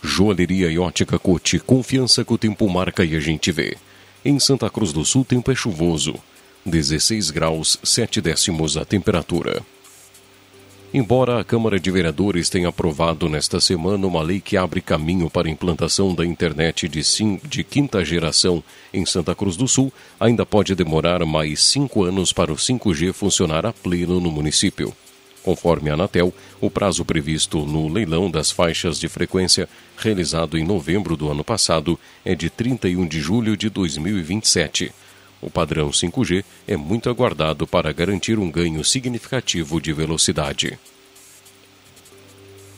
[0.00, 3.76] Joalheria e ótica Cote, confiança que o tempo marca e a gente vê.
[4.24, 6.14] Em Santa Cruz do Sul, tempo é chuvoso.
[6.64, 9.60] 16 graus, 7 décimos a temperatura.
[10.92, 15.46] Embora a Câmara de Vereadores tenha aprovado nesta semana uma lei que abre caminho para
[15.46, 20.46] a implantação da internet de, sim, de quinta geração em Santa Cruz do Sul, ainda
[20.46, 24.94] pode demorar mais cinco anos para o 5G funcionar a pleno no município.
[25.42, 31.18] Conforme a Anatel, o prazo previsto no leilão das faixas de frequência, realizado em novembro
[31.18, 34.90] do ano passado, é de 31 de julho de 2027.
[35.40, 40.78] O padrão 5G é muito aguardado para garantir um ganho significativo de velocidade.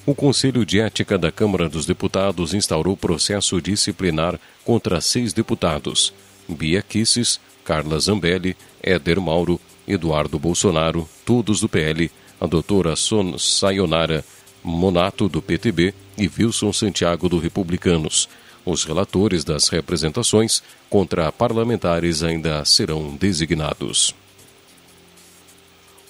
[0.07, 6.13] O Conselho de Ética da Câmara dos Deputados instaurou processo disciplinar contra seis deputados:
[6.49, 14.25] Bia Kisses, Carla Zambelli, Éder Mauro, Eduardo Bolsonaro, todos do PL, a doutora Son Sayonara
[14.63, 18.29] Monato, do PTB, e Wilson Santiago, do Republicanos.
[18.65, 24.15] Os relatores das representações contra parlamentares ainda serão designados.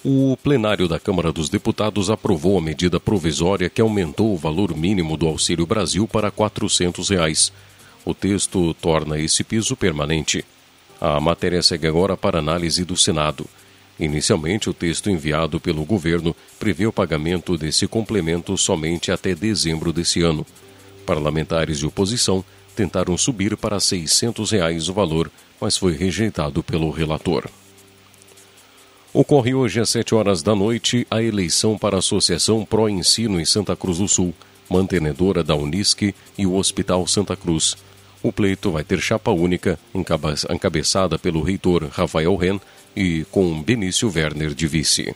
[0.03, 5.15] O plenário da Câmara dos Deputados aprovou a medida provisória que aumentou o valor mínimo
[5.15, 7.53] do Auxílio Brasil para 400 reais.
[8.03, 10.43] O texto torna esse piso permanente.
[10.99, 13.45] A matéria segue agora para análise do Senado.
[13.99, 20.21] Inicialmente, o texto enviado pelo governo prevê o pagamento desse complemento somente até dezembro desse
[20.21, 20.43] ano.
[21.11, 22.41] Parlamentares de oposição
[22.73, 27.49] tentaram subir para 600 reais o valor, mas foi rejeitado pelo relator.
[29.13, 33.43] Ocorre hoje às 7 horas da noite a eleição para a Associação Pro Ensino em
[33.43, 34.33] Santa Cruz do Sul,
[34.69, 37.75] mantenedora da Unisque e o Hospital Santa Cruz.
[38.23, 39.77] O pleito vai ter chapa única,
[40.49, 42.57] encabeçada pelo reitor Rafael Ren
[42.95, 45.13] e com Benício Werner de vice.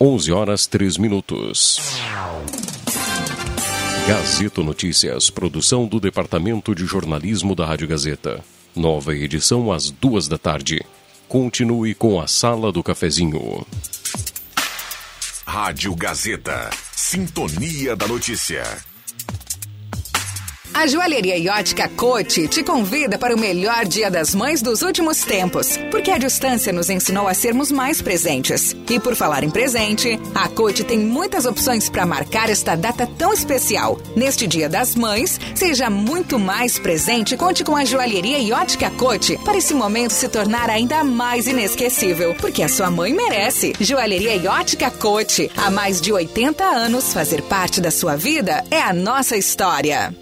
[0.00, 1.80] 11 horas 3 minutos.
[4.10, 8.44] Gazeta Notícias, produção do Departamento de Jornalismo da Rádio Gazeta.
[8.74, 10.84] Nova edição às duas da tarde.
[11.28, 13.64] Continue com a Sala do Cafezinho.
[15.46, 16.70] Rádio Gazeta.
[16.90, 18.64] Sintonia da Notícia.
[20.72, 25.22] A Joalheria e Ótica Cote te convida para o melhor Dia das Mães dos últimos
[25.22, 28.74] tempos, porque a distância nos ensinou a sermos mais presentes.
[28.88, 33.32] E por falar em presente, a Cote tem muitas opções para marcar esta data tão
[33.32, 33.98] especial.
[34.16, 39.38] Neste Dia das Mães, seja muito mais presente conte com a Joalheria e Ótica Cote
[39.44, 43.72] para esse momento se tornar ainda mais inesquecível, porque a sua mãe merece.
[43.80, 48.80] Joalheria e Ótica Cote, há mais de 80 anos, fazer parte da sua vida é
[48.80, 50.14] a nossa história.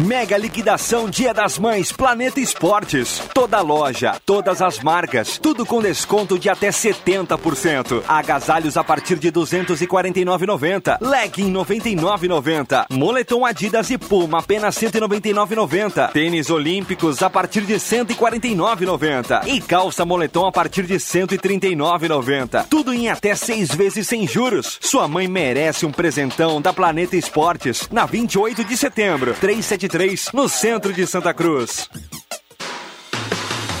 [0.00, 3.22] Mega liquidação Dia das Mães Planeta Esportes.
[3.32, 8.02] Toda loja, todas as marcas, tudo com desconto de até 70%.
[8.06, 10.98] Agasalhos a partir de 249,90.
[11.00, 12.86] Legging 99,90.
[12.90, 16.12] Moletom Adidas e Puma apenas 199,90.
[16.12, 19.46] Tênis Olímpicos a partir de 149,90.
[19.46, 22.66] E calça moletom a partir de 139,90.
[22.68, 24.78] Tudo em até seis vezes sem juros.
[24.82, 29.34] Sua mãe merece um presentão da Planeta Esportes na 28 de setembro.
[29.40, 31.90] 373 no centro de Santa Cruz.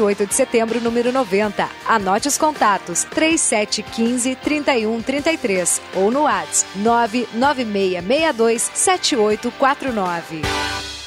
[0.00, 1.68] 28 de setembro, número 90.
[1.86, 10.99] Anote os contatos: 3715 3133 ou no WhatsApp 99662 7849.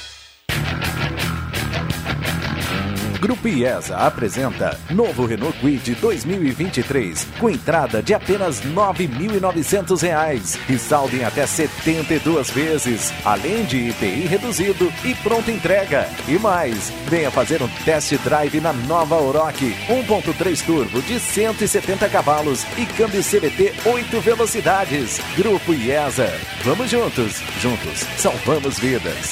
[3.23, 11.15] Grupo IESA apresenta novo Renault Kwid 2023 com entrada de apenas R$ 9.900 e saldo
[11.15, 16.05] em até 72 vezes, além de IPI reduzido e pronta entrega.
[16.27, 22.65] E mais, venha fazer um test drive na nova Oroch 1.3 turbo de 170 cavalos
[22.77, 25.21] e câmbio CVT 8 velocidades.
[25.37, 26.27] Grupo IESA.
[26.65, 29.31] Vamos juntos, juntos salvamos vidas.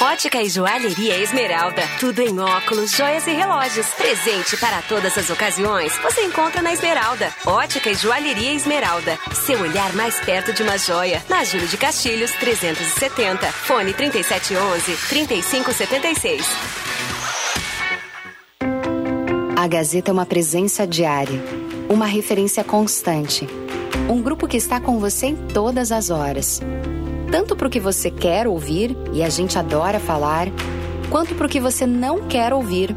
[0.00, 1.82] Ótica e Joalheria Esmeralda.
[2.00, 3.86] Tudo em óculos, joias e relógios.
[3.88, 5.96] Presente para todas as ocasiões.
[5.98, 7.32] Você encontra na Esmeralda.
[7.46, 9.18] Ótica e Joalheria Esmeralda.
[9.46, 11.22] Seu olhar mais perto de uma joia.
[11.28, 13.46] Na Júlio de Castilhos, 370.
[13.46, 16.44] Fone 3711-3576.
[19.56, 21.40] A Gazeta é uma presença diária.
[21.88, 23.46] Uma referência constante.
[24.08, 26.60] Um grupo que está com você em todas as horas
[27.30, 30.48] tanto para o que você quer ouvir e a gente adora falar,
[31.10, 32.94] quanto para o que você não quer ouvir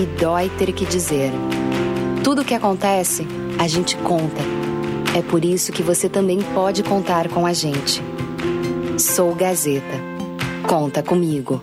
[0.00, 1.30] e dói ter que dizer.
[2.24, 3.26] Tudo o que acontece,
[3.58, 4.42] a gente conta.
[5.16, 8.02] É por isso que você também pode contar com a gente.
[8.98, 10.00] Sou Gazeta.
[10.66, 11.62] Conta comigo.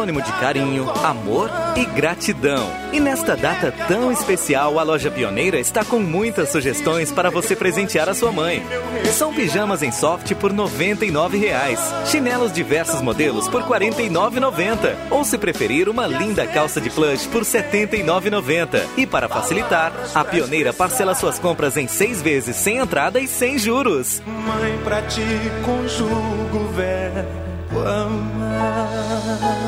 [0.00, 2.70] Sinônimo de carinho, amor e gratidão.
[2.90, 8.08] E nesta data tão especial, a loja Pioneira está com muitas sugestões para você presentear
[8.08, 8.64] a sua mãe.
[9.12, 15.36] São pijamas em soft por 99 reais, chinelos diversos modelos por R$ 49,90 ou se
[15.36, 18.82] preferir uma linda calça de plush por R$ 79,90.
[18.96, 23.58] E para facilitar, a Pioneira parcela suas compras em seis vezes sem entrada e sem
[23.58, 24.22] juros.
[24.26, 25.20] Mãe, pra ti
[25.62, 27.50] conjugo verbo
[27.86, 29.59] amar.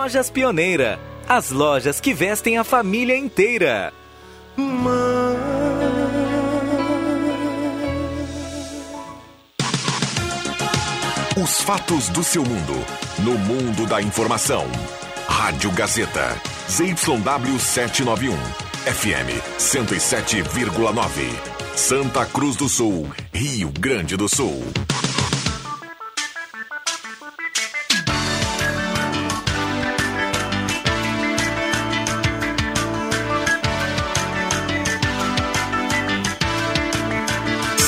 [0.00, 0.98] Lojas Pioneira.
[1.28, 3.92] As lojas que vestem a família inteira.
[11.36, 12.82] Os fatos do seu mundo.
[13.18, 14.64] No mundo da informação.
[15.28, 16.34] Rádio Gazeta.
[16.66, 18.34] ZYW 791.
[18.86, 21.76] FM 107,9.
[21.76, 23.06] Santa Cruz do Sul.
[23.34, 24.62] Rio Grande do Sul.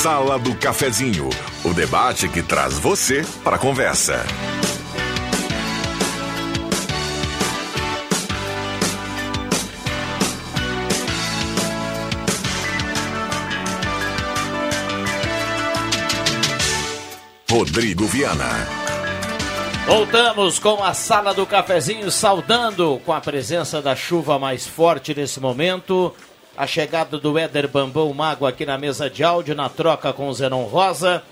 [0.03, 1.29] Sala do Cafezinho,
[1.63, 4.21] o debate que traz você para a conversa.
[17.49, 18.67] Rodrigo Viana.
[19.87, 25.39] Voltamos com a sala do cafezinho, saudando com a presença da chuva mais forte nesse
[25.39, 26.13] momento.
[26.55, 30.33] A chegada do Éder Bambam Mago aqui na mesa de áudio, na troca com o
[30.33, 31.23] Zenon Rosa.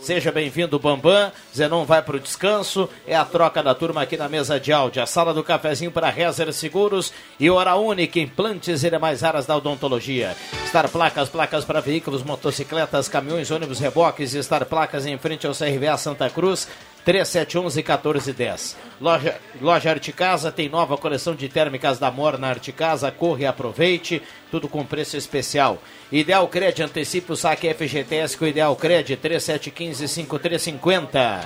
[0.00, 1.32] Seja bem-vindo, Bambam.
[1.52, 2.88] Zenon vai para o descanso.
[3.04, 5.02] É a troca da turma aqui na mesa de áudio.
[5.02, 9.56] A sala do cafezinho para Rezer Seguros e Hora Única, implantes e demais áreas da
[9.56, 10.36] odontologia.
[10.68, 14.34] Star Placas, placas para veículos, motocicletas, caminhões, ônibus, reboques.
[14.34, 16.68] Star Placas em frente ao CRVA Santa Cruz.
[17.06, 18.76] 3711-1410.
[19.00, 23.10] Loja, loja Arte Casa tem nova coleção de térmicas da Morna Arte Casa.
[23.10, 25.80] Corre e aproveite, tudo com preço especial.
[26.10, 31.40] Ideal Cred, antecipe o saque FGTS com Ideal Cred, 3715-5350.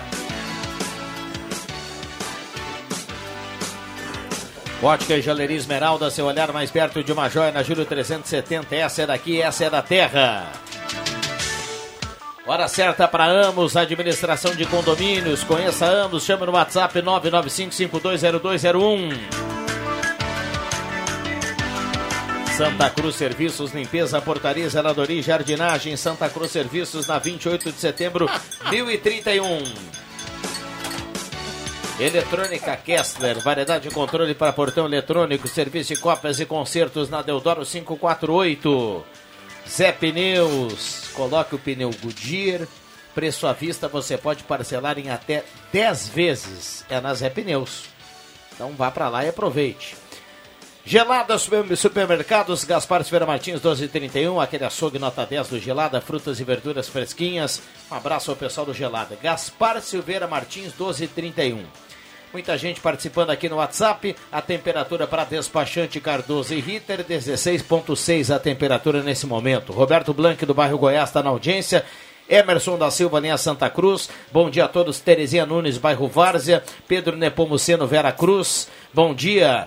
[4.80, 8.76] Ótica e Joalheria Esmeralda, seu olhar mais perto de uma joia na Júlio 370.
[8.76, 10.52] Essa é daqui, essa é da terra.
[12.48, 15.44] Hora certa para Amos, administração de condomínios.
[15.44, 19.12] Conheça Amos, chame no WhatsApp 995520201.
[22.56, 25.94] Santa Cruz Serviços, limpeza, portaria, zeladoria e jardinagem.
[25.94, 28.30] Santa Cruz Serviços, na 28 de setembro,
[28.72, 29.64] 1031.
[32.00, 37.66] Eletrônica Kessler, variedade de controle para portão eletrônico, serviço de cópias e concertos na Deodoro
[37.66, 39.04] 548.
[39.68, 42.66] Zé Pneus, coloque o pneu Goodyear,
[43.14, 47.84] preço à vista você pode parcelar em até 10 vezes, é na Zé Pneus.
[48.54, 49.94] Então vá para lá e aproveite.
[50.84, 56.88] Gelada Supermercados, Gaspar Silveira Martins 1231, aquele açougue nota 10 do Gelada, frutas e verduras
[56.88, 57.60] fresquinhas.
[57.90, 59.18] Um abraço ao pessoal do Gelada.
[59.22, 61.87] Gaspar Silveira Martins 1231.
[62.30, 64.14] Muita gente participando aqui no WhatsApp.
[64.30, 69.72] A temperatura para despachante Cardoso e Ritter, 16,6 a temperatura nesse momento.
[69.72, 71.84] Roberto Blanc, do bairro Goiás, está na audiência.
[72.28, 74.10] Emerson da Silva, linha Santa Cruz.
[74.30, 75.00] Bom dia a todos.
[75.00, 76.62] Terezinha Nunes, bairro Várzea.
[76.86, 78.68] Pedro Nepomuceno, Vera Cruz.
[78.92, 79.66] Bom dia.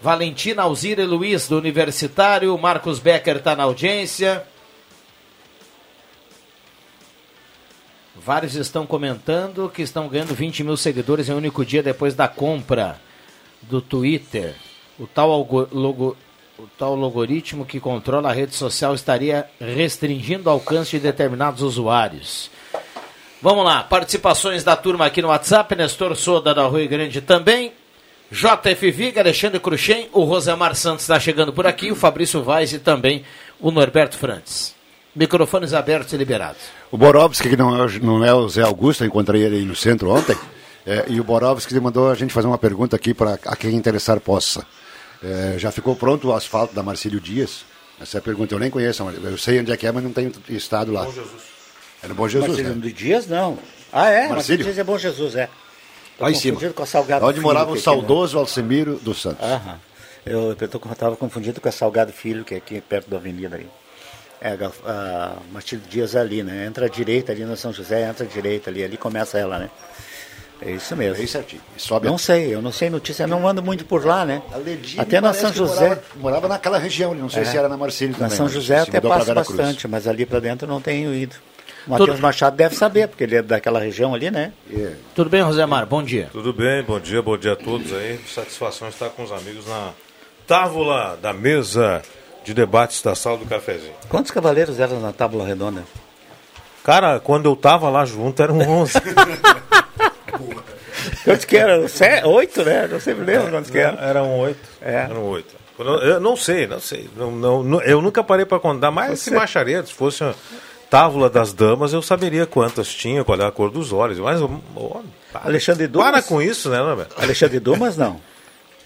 [0.00, 2.56] Valentina Alzira e Luiz, do Universitário.
[2.56, 4.44] Marcos Becker está na audiência.
[8.28, 12.28] Vários estão comentando que estão ganhando 20 mil seguidores em um único dia depois da
[12.28, 13.00] compra
[13.62, 14.54] do Twitter.
[14.98, 15.30] O tal,
[15.72, 16.14] logo,
[16.58, 22.50] o tal logaritmo que controla a rede social estaria restringindo o alcance de determinados usuários.
[23.40, 25.74] Vamos lá, participações da turma aqui no WhatsApp.
[25.74, 27.72] Nestor Soda da Rui Grande também.
[28.30, 32.78] JF Viga, Alexandre Cruxem, o Rosemar Santos está chegando por aqui, o Fabrício Vaz e
[32.78, 33.24] também
[33.58, 34.76] o Norberto Frantes.
[35.14, 36.60] Microfones abertos e liberados.
[36.90, 40.10] O Borovski, que não é, não é o Zé Augusto, eu encontrei ele no centro
[40.10, 40.36] ontem,
[40.86, 44.20] é, e o Borovski mandou a gente fazer uma pergunta aqui para a quem interessar
[44.20, 44.64] possa.
[45.22, 47.64] É, já ficou pronto o asfalto da Marcílio Dias?
[48.00, 50.12] Essa é a pergunta, eu nem conheço, eu sei onde é que é, mas não
[50.12, 51.04] tenho estado lá.
[51.04, 51.42] Bom Jesus.
[52.02, 52.92] É no Bom Jesus, Marcílio né?
[52.92, 53.58] Dias, não.
[53.92, 54.28] Ah, é?
[54.28, 54.34] Marcílio?
[54.34, 55.48] Marcílio Dias é Bom Jesus, é.
[56.16, 56.54] Tô Lá em cima.
[56.54, 57.80] confundido com a Salgado Onde Filho, morava o né?
[57.80, 59.44] saudoso Alcemiro dos Santos.
[59.44, 59.80] Aham.
[60.26, 63.66] Eu estava confundido com a Salgado Filho, que é aqui perto da avenida aí.
[64.40, 66.66] É, a, a Martírio Dias ali, né?
[66.66, 69.70] Entra à direita ali na São José, entra à direita ali, ali começa ela, né?
[70.60, 71.16] É isso mesmo.
[71.18, 71.62] Bem certinho.
[71.76, 74.42] Sobe não sei, eu não sei notícia, eu não ando muito por lá, né?
[74.96, 75.86] Até na São José.
[75.88, 77.44] Morava, morava naquela região, ali, não sei É.
[77.46, 78.36] se era na Marcílio Na também.
[78.36, 81.36] São mas José até passa bastante, mas ali para dentro eu não tenho ido.
[81.86, 84.52] O Matheus Machado deve saber, porque ele é daquela região ali, né?
[85.14, 85.86] Tudo bem, Rosemar?
[85.86, 86.28] Bom dia.
[86.32, 88.20] Tudo bem, bom dia, bom dia a todos aí.
[88.26, 89.90] Satisfação estar com os amigos na
[90.46, 92.02] tábula da mesa
[92.48, 93.92] de debates da sala do cafezinho.
[94.08, 95.84] Quantos cavaleiros eram na tábua redonda?
[96.82, 98.94] Cara, quando eu tava lá junto eram 11.
[101.24, 101.84] Quantos que eram?
[102.32, 102.88] Oito, né?
[102.90, 103.98] Não sei me lembro quantos que eram.
[104.02, 104.66] Eram oito.
[104.80, 104.94] É.
[104.94, 105.54] Eram oito.
[105.78, 107.10] Eu, não sei, não sei.
[107.14, 110.34] Não, não, eu nunca parei para contar, mas se baixaria, se fosse a
[110.88, 114.18] tábula das damas, eu saberia quantas tinha, qual era a cor dos olhos.
[114.18, 114.40] Mas,
[115.30, 116.10] para, Alexandre Dumas?
[116.10, 116.78] Para com isso, né?
[117.18, 118.18] Alexandre Dumas, não.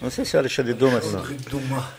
[0.03, 1.13] Não sei se é Alexandre Dumas.
[1.13, 1.25] Não.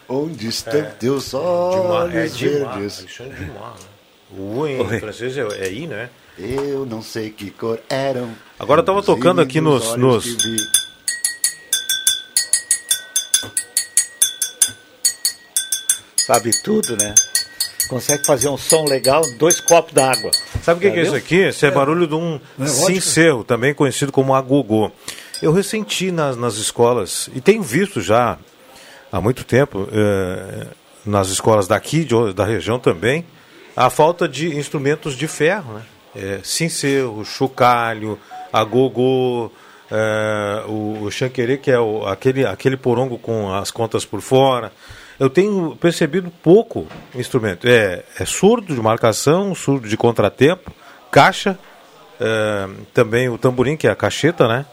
[0.09, 2.99] Onde estão teus Dumas, olhos é Dumas, verdes?
[2.99, 3.87] Alexandre Dumas, né?
[4.35, 4.99] O em Oi.
[4.99, 6.09] francês é, é I, né?
[6.37, 8.29] Eu não sei que cor eram.
[8.59, 10.35] Agora eu tava tocando aqui nos- nos-.
[16.15, 17.13] Sabe tudo, né?
[17.87, 20.31] Consegue fazer um som legal, dois copos d'água.
[20.63, 21.47] Sabe o que, que é isso aqui?
[21.49, 24.91] Isso é barulho de um é também conhecido como agogô.
[25.41, 28.37] Eu ressenti nas, nas escolas, e tenho visto já
[29.11, 30.67] há muito tempo, eh,
[31.05, 33.25] nas escolas daqui, de, da região também,
[33.75, 35.73] a falta de instrumentos de ferro.
[35.73, 35.81] Né?
[36.15, 38.17] É, cincerro, chocalho,
[38.53, 39.51] agogô,
[39.91, 44.71] eh, o, o chanquerê, que é o- aquele, aquele porongo com as contas por fora.
[45.19, 47.67] Eu tenho percebido pouco instrumento.
[47.67, 50.71] É, é surdo de marcação, surdo de contratempo,
[51.11, 51.57] caixa,
[52.19, 54.65] é, também o tamborim, que é a cacheta, né?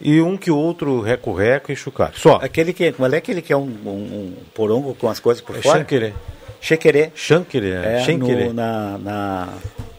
[0.00, 2.12] E um que outro reco-reco e chocalho.
[2.16, 2.36] Só.
[2.42, 5.56] Aquele que, qual é aquele que é um, um- um porongo com as coisas por
[5.56, 5.78] É fora?
[5.80, 6.12] chanquerê.
[6.60, 7.10] Chequerê.
[7.14, 7.96] Chanquerê, é.
[7.96, 8.44] É, chanquerê.
[8.46, 9.48] no, na, na,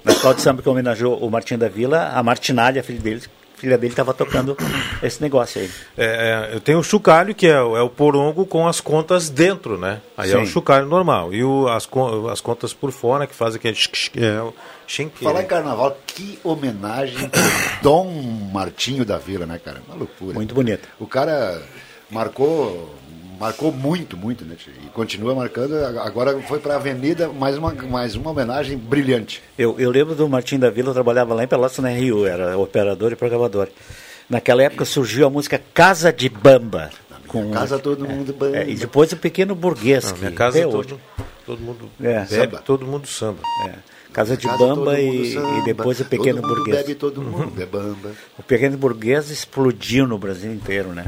[0.04, 3.22] na escola de samba que homenageou o Martim da Vila, a Martinalha, filho dele,
[3.60, 4.57] filha dele estava tocando
[5.03, 5.70] esse negócio aí.
[5.97, 9.30] É, é, eu tenho o chocalho, que é, o- é o porongo com as contas
[9.30, 10.01] dentro, né?
[10.18, 10.43] Aí é Sim.
[10.43, 11.34] o chocalho normal.
[11.34, 11.88] E o, as,
[12.32, 13.78] as contas por fora, que fazem aquele...
[14.18, 14.51] É.
[15.22, 17.41] Falar em carnaval, que homenagem pro
[17.84, 18.12] Dom
[18.51, 19.82] Martinho da Vila, né, cara?
[19.88, 20.34] Uma loucura.
[20.34, 20.88] Muito bonito.
[20.99, 21.62] O cara
[22.10, 22.89] marcou
[23.40, 24.56] marcou muito, muito, né?
[24.86, 25.74] E continua marcando.
[26.00, 29.42] Agora foi para a Avenida, mais uma, mais uma homenagem brilhante.
[29.58, 32.58] Eu, eu lembro do Martim da Vila, eu trabalhava lá em Pelotas, na Rio, era
[32.58, 33.68] operador e programador.
[34.30, 36.90] Naquela época surgiu a música Casa de Bamba.
[37.28, 38.58] Com, casa todo mundo bamba.
[38.58, 40.04] É, e depois o Pequeno Burguês.
[40.06, 40.96] Não, que minha casa todo, hoje-
[41.46, 42.22] todo mundo É.
[42.22, 42.58] bebe, Samba.
[42.66, 43.40] todo mundo samba.
[43.68, 43.74] É.
[44.12, 46.78] Casa de Casa Bamba e, samba, e depois o Pequeno todo mundo Burguês.
[46.78, 48.12] Bebe todo mundo é bamba.
[48.40, 51.06] O Pequeno Burguês explodiu no Brasil inteiro, né?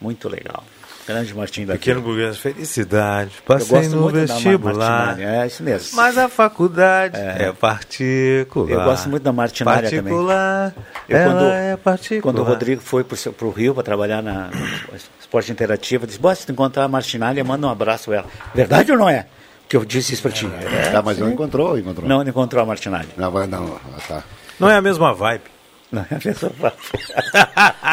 [0.00, 0.62] Muito legal.
[1.06, 3.30] Grande Martim da Pequeno burguês, felicidade.
[3.36, 5.06] Eu Passei gosto no vestibular.
[5.08, 5.96] Martinária, É isso mesmo.
[5.96, 7.44] Mas a faculdade É.
[7.48, 8.70] é, particular.
[8.70, 10.04] Eu gosto muito da Martinária também.
[10.04, 10.74] particular,
[11.08, 12.22] Eu, ela quando, é particular.
[12.22, 16.18] quando o Rodrigo foi para o Rio para trabalhar na no Esporte Interativo, eu disse,
[16.18, 18.26] "Bom, se tu encontrar a Martinália, manda um abraço a ela.
[18.54, 19.26] Verdade ou não é?
[19.68, 20.46] Que eu disse isso para ti.
[20.62, 21.32] É, tá, mas não sim.
[21.34, 22.08] encontrou, encontrou.
[22.08, 23.08] Não, não encontrou a Martinália.
[23.16, 23.78] Não, não,
[24.08, 24.22] tá.
[24.58, 25.44] Não é a mesma vibe.
[25.94, 26.76] Não é a mesma vibe.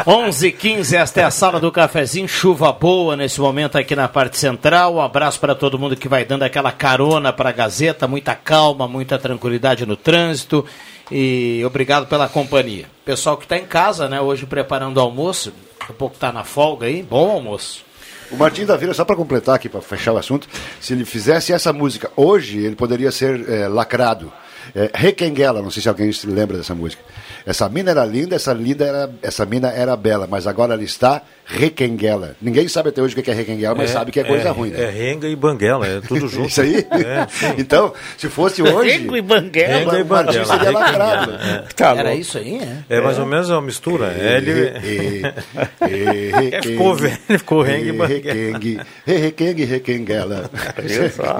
[0.07, 4.39] 11 15 esta é a sala do cafezinho, chuva boa nesse momento aqui na parte
[4.39, 4.95] central.
[4.95, 8.87] Um abraço para todo mundo que vai dando aquela carona para a Gazeta, muita calma,
[8.87, 10.65] muita tranquilidade no trânsito
[11.11, 12.87] e obrigado pela companhia.
[13.05, 16.43] Pessoal que está em casa, né, hoje preparando o almoço, daqui a pouco está na
[16.43, 17.85] folga aí, bom almoço.
[18.31, 20.47] O Martim da Vila, só para completar aqui, para fechar o assunto,
[20.79, 24.31] se ele fizesse essa música hoje, ele poderia ser eh, lacrado.
[24.75, 27.03] É, Requenguela, não sei se alguém se lembra dessa música.
[27.45, 31.21] Essa mina era linda, essa, linda era, essa mina era bela, mas agora ela está
[31.45, 32.35] Requenguela.
[32.41, 34.69] Ninguém sabe até hoje o que é Requenguela, mas sabe que é coisa ruim.
[34.69, 34.83] Né?
[34.83, 36.47] É renga e banguela, é tudo junto.
[36.47, 36.77] Isso aí?
[36.77, 37.27] É,
[37.57, 38.89] então, se fosse hoje.
[38.91, 39.77] Rengo e Banguela.
[39.79, 40.45] Renga e banguela.
[40.45, 41.31] seria lacrado.
[41.33, 41.63] É.
[41.75, 42.97] Tá Era isso aí, é?
[42.97, 44.13] É mais ou menos uma mistura.
[44.17, 45.31] É, ele...
[45.81, 48.11] É, ficou velho, ficou renga e banguela.
[48.33, 50.49] Requengue, Requengue, Requenguela.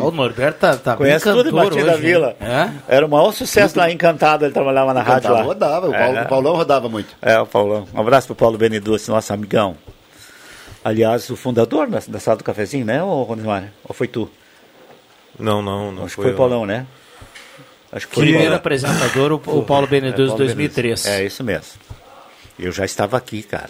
[0.02, 1.96] O Norberto tá, tá bem Conhece tudo, Martim hoje, da?
[1.96, 2.36] Vila.
[2.42, 2.70] É?
[2.88, 5.42] Era o maior sucesso lá em Encantado, ele trabalhava na rádio lá.
[5.42, 6.22] Rodava, o, Paulo- É.
[6.24, 7.10] o Paulão rodava muito.
[7.22, 7.88] É, o Paulão.
[7.94, 9.76] Um abraço pro Paulo Beneduce, nosso amigão.
[10.84, 13.72] Aliás, o fundador da, da sala do cafezinho, né, ô Ronimar?
[13.84, 14.30] Ou foi tu?
[15.40, 16.86] Não, não, não Acho que foi o Paulão, né?
[17.92, 21.04] Acho que foi o Primeiro apresentador, o, o Paulo Beneduzi, É, Paulo 2003.
[21.04, 21.10] Beneduce.
[21.10, 21.74] É, isso mesmo.
[22.58, 23.70] Eu já estava aqui, cara.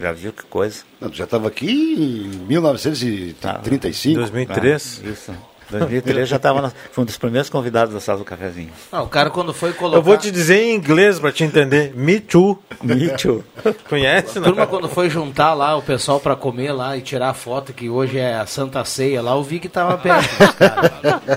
[0.00, 0.82] Já viu que coisa?
[1.00, 4.18] Não, tu já estava aqui em 1935.
[4.18, 5.02] 2003.
[5.04, 5.34] Ah, isso.
[5.78, 8.70] 2003 já estava, foi um dos primeiros convidados da sala do cafezinho.
[8.90, 9.98] Ah, o cara quando foi colocar...
[9.98, 11.92] Eu vou te dizer em inglês pra te entender.
[11.94, 12.58] Me too.
[12.82, 13.44] Me too.
[13.88, 14.48] Conhece, A não?
[14.48, 17.88] turma quando foi juntar lá o pessoal pra comer lá e tirar a foto, que
[17.88, 20.28] hoje é a Santa Ceia lá, eu vi que tava perto.
[20.40, 21.20] lá.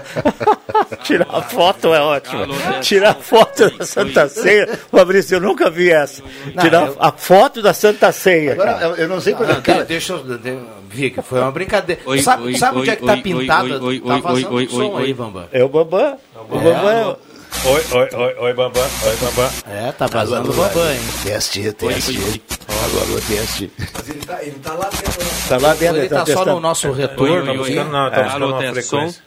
[1.04, 2.46] Tirar a foto é ótimo.
[2.82, 4.68] Tirar a foto da Santa Ceia.
[4.92, 6.22] Fabrício, eu nunca vi essa.
[6.60, 8.54] Tirar a foto da Santa Ceia.
[8.54, 8.86] Agora, cara.
[8.96, 10.38] eu, não sei Ah, de- deixa eu.
[10.38, 10.60] de-
[10.90, 12.02] Vi que foi uma brincadeira.
[12.06, 13.84] Oi, sabe oi, sabe oi, onde é que tá oi, pintada?
[13.84, 15.14] oi, oi, tá oi, oi, o oi, aí, oi.
[15.14, 15.48] Bambam.
[15.52, 16.18] É o Bambam.
[16.50, 17.18] O Bambam.
[17.66, 18.84] Oi, oi, oi, oi, Bambam.
[18.84, 19.52] Oi, Bambam.
[19.68, 21.00] É, tá vazando o Bambam, hein?
[21.24, 22.42] Teste, teste.
[22.84, 23.72] Alô, alô, teste.
[24.08, 25.24] Ele tá, ele tá lá dentro.
[25.24, 25.30] né?
[25.50, 25.98] Tá lá dentro.
[25.98, 26.52] Ele tá só testando.
[26.52, 27.76] no nosso retorno oi, oi.
[27.76, 29.24] Não, tá É, buscando alô, uma frequência.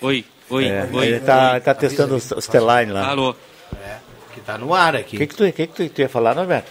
[0.00, 1.06] Oi, oi, É, oi.
[1.06, 1.60] ele tá, oi.
[1.60, 3.08] tá testando os, os T-Line lá.
[3.08, 3.34] Alô.
[4.34, 5.16] Que tá no ar O aqui.
[5.16, 6.70] que, que, tu, que, que tu, tu ia falar, Norberto?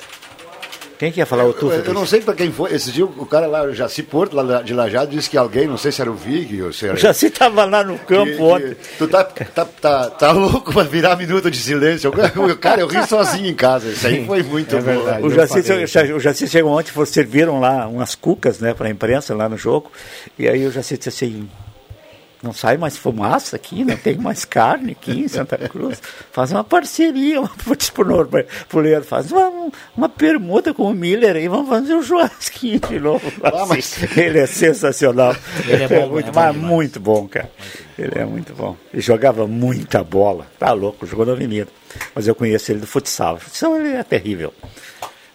[0.97, 1.45] Quem que ia falar?
[1.45, 2.73] O tu, Eu, eu não sei para quem foi.
[2.73, 5.77] Esse dia o cara lá, o Jaci Porto, lá de Lajado, disse que alguém, não
[5.77, 6.93] sei se era o Vig ou se era.
[6.95, 8.77] O Jaci tava lá no campo que- que- ontem.
[8.97, 12.11] Tu tá, tá, tá, tá louco pra virar minuto de silêncio.
[12.35, 13.89] Eu- Cara, eu ri sozinho em casa.
[13.89, 15.25] Isso aí foi muito bom.
[15.25, 19.49] O Jaci, o Jaci chegou ontem, serviram lá umas cucas né, para a imprensa lá
[19.49, 19.91] no jogo.
[20.37, 21.49] E aí o Jaci disse assim:
[22.43, 26.01] não sai mais fumaça aqui, não tem mais carne aqui em Santa Cruz.
[26.31, 30.93] Faz uma parceria, uma, disse pro Norberto, pro Leandro, faz uma, uma permuta com o
[30.93, 33.31] Miller aí, vamos fazer um churrasquinho de novo.
[33.41, 35.35] Ah, Assim, mas- Ele é sensacional.
[35.65, 36.55] Ele é bom, muito, é bom mas demais.
[36.71, 37.49] muito bom, cara.
[37.97, 38.75] Ele é muito bom.
[38.91, 40.45] Ele jogava muita bola.
[40.59, 41.69] Tá louco, jogou na Avenida.
[42.13, 43.35] Mas eu conheço ele do futsal.
[43.35, 44.53] O futsal ele é terrível.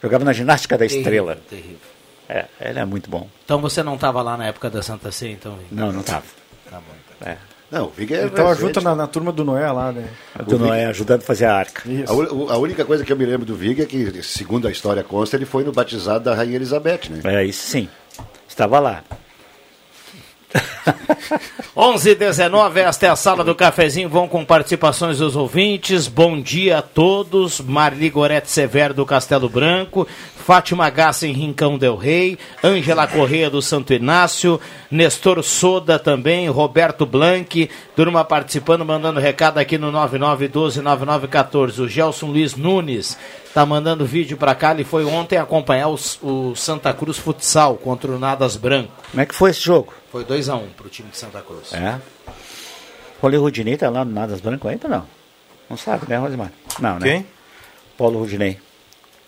[0.02, 1.38] Jogava na ginástica da estrela.
[1.48, 1.76] Terrível.
[2.28, 3.26] É, ele é muito bom.
[3.44, 5.58] Então você não tava lá na época da Santa Ceia, então?
[5.72, 6.24] Não, não tava.
[7.24, 7.36] É.
[7.70, 8.20] Não, o Vig é.
[8.22, 8.66] Ele tava recente.
[8.66, 10.08] junto na, na turma do Noé lá, né?
[10.46, 11.82] Do Noé ajudando a fazer a arca.
[12.06, 14.70] A, u- a única coisa que eu me lembro do Vig é que, segundo a
[14.70, 17.20] história consta, ele foi no batizado da Rainha Elizabeth, né?
[17.24, 17.88] É, isso sim.
[18.48, 19.04] Estava lá.
[21.76, 24.08] 11 19 esta é a sala do cafezinho.
[24.08, 26.08] Vão com participações dos ouvintes.
[26.08, 27.60] Bom dia a todos.
[27.60, 30.06] Marli Gorete Severo do Castelo Branco.
[30.46, 32.38] Fátima Gassa em Rincão Del Rei.
[32.64, 34.58] Ângela Correia do Santo Inácio.
[34.90, 36.48] Nestor Soda também.
[36.48, 37.68] Roberto Blanc.
[37.94, 41.78] Turma participando, mandando recado aqui no 9912-9914.
[41.80, 43.16] O Gelson Luiz Nunes.
[43.54, 48.10] Tá mandando vídeo pra cá, ele foi ontem acompanhar os- o Santa Cruz Futsal contra
[48.12, 48.92] o Nadas Branco.
[49.10, 49.92] Como é que foi esse jogo?
[50.10, 51.72] Foi 2x1 pro time de Santa Cruz.
[51.74, 52.00] É.
[53.20, 55.06] Paulo Rudinei tá lá no Nadas Branco ainda ou não?
[55.70, 56.50] Não sabe, né, Rosemar?
[56.78, 57.06] Não, né?
[57.06, 57.26] Quem?
[57.96, 58.58] Paulo Rudinei.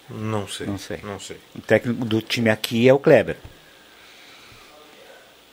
[0.08, 0.66] Não sei.
[0.66, 1.00] Não sei.
[1.02, 1.36] Não sei.
[1.54, 3.36] O técnico do time aqui é o Kleber.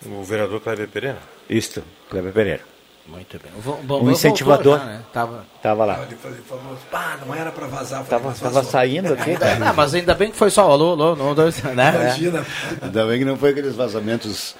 [0.05, 1.17] O vereador Cleber Pereira?
[1.49, 2.61] Isso, Kleber Pereira.
[3.07, 3.51] Muito bem.
[3.65, 4.79] O, Um incentivador.
[4.79, 5.01] né?
[5.13, 5.45] Tava...
[5.61, 6.03] Tava lá.
[6.03, 6.15] Ele
[6.45, 8.03] falou, pá, não era pra vazar.
[8.05, 11.33] Tava, mas tava saindo aqui, Não, mas ainda bem que foi só alô, alô, não,
[11.33, 11.71] dois, né?
[11.95, 12.45] Imagina.
[12.81, 14.55] Ainda bem que não foi aqueles vazamentos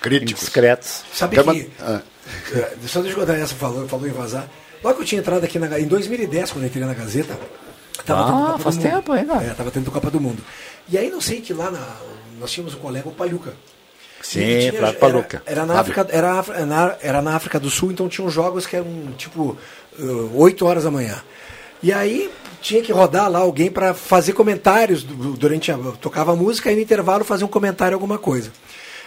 [0.00, 0.40] críticos.
[0.44, 1.02] Discretos.
[1.12, 1.70] Sabe Quer que...
[1.80, 2.00] Ah.
[2.86, 4.48] Só deixa eu contar essa, falou, falou em vazar.
[4.82, 7.38] Logo que eu tinha entrado aqui na, em 2010, quando eu entrei na Gazeta,
[8.06, 9.44] tava Ah, tendo Copa faz do tempo, hein, cara?
[9.44, 10.42] É, tava tendo Copa do Mundo.
[10.88, 11.96] E aí não sei que lá na,
[12.38, 13.52] nós tínhamos um colega, o Paluca.
[14.22, 15.42] Sim, tinha- Flávio Paluca.
[15.46, 18.76] Era, era, na África, era, na- era na África do Sul, então tinham jogos que
[18.76, 19.56] eram tipo
[19.98, 21.22] uh, 8 horas da manhã.
[21.82, 25.76] E aí tinha que rodar lá alguém para fazer comentários du- durante a.
[26.00, 28.52] Tocava música e no intervalo fazer um comentário, alguma coisa.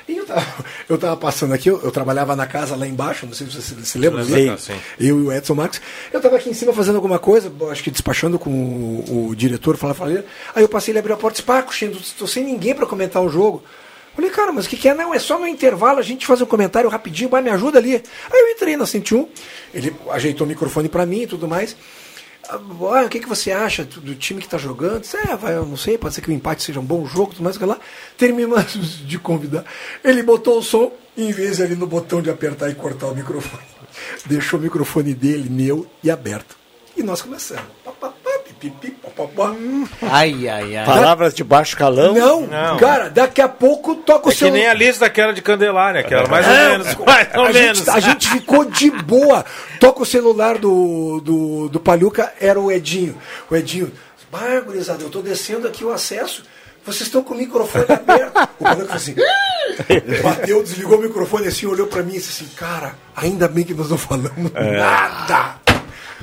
[0.08, 0.46] E eu tava,
[0.90, 3.86] eu tava passando aqui, eu, eu trabalhava na casa lá embaixo, não sei se você
[3.86, 4.58] se lembra, né?
[4.58, 4.74] sim.
[5.00, 5.82] eu e o Edson Marques.
[6.12, 9.78] Eu tava aqui em cima fazendo alguma coisa, acho que despachando com o, o diretor,
[9.78, 10.24] falar, falei.
[10.56, 12.86] Aí eu passei, ele abriu a porta e disse, Paco, Xendo, tô sem ninguém para
[12.86, 13.64] comentar o jogo.
[14.16, 14.94] Falei, cara, mas o que, que é?
[14.94, 17.96] Não, é só no intervalo a gente faz um comentário rapidinho, vai, me ajuda ali.
[17.96, 19.28] Aí eu entrei na 101,
[19.74, 21.76] ele ajeitou o microfone para mim e tudo mais.
[22.50, 22.58] Ah,
[23.06, 25.02] o que, que você acha do time que está jogando?
[25.02, 27.34] Disse, É, vai, eu não sei, pode ser que o empate seja um bom jogo,
[27.40, 27.80] mais que lá.
[28.18, 28.74] Terminamos
[29.08, 29.66] de convidar.
[30.04, 33.64] Ele botou o som, em vez ali no botão de apertar e cortar o microfone,
[34.26, 36.58] deixou o microfone dele, meu, e aberto.
[36.98, 37.66] E nós começamos.
[37.84, 38.14] Pá, pá,
[38.70, 39.56] pá, pi, pi, pi, pá, pá, pá.
[40.02, 40.86] Ai, ai, ai.
[40.86, 42.14] Palavras de baixo calão.
[42.14, 42.78] Não, Não.
[42.78, 44.52] cara, daqui a pouco toca o É que seu.
[44.52, 46.96] nem a lista daquela de Candelária, aquela mais ou Não, menos.
[47.06, 47.78] Mais ou a, menos.
[47.80, 49.46] gente, a gente ficou de boa.
[49.80, 53.18] Toca o celular do, do, do Palhuca, era o Edinho.
[53.50, 53.92] O Edinho,
[54.66, 56.44] gurizada, eu tô descendo aqui o acesso.
[56.86, 58.50] Vocês estão com o microfone aberto.
[58.60, 59.16] O Palhuca falou assim,
[60.22, 63.74] bateu, desligou o microfone assim, olhou pra mim e disse assim, cara, ainda bem que
[63.74, 64.78] nós não falamos É.
[64.78, 65.56] nada.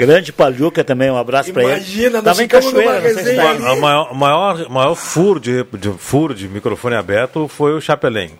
[0.00, 1.72] Grande Palhuca também, um abraço pra ele.
[1.72, 3.72] Imagina, nós Tava em Cachoeira, não sei se resenha tá.
[3.74, 7.80] O maior, o maior, o maior furo, de, de- furo de microfone aberto foi o
[7.80, 8.30] Chapelém.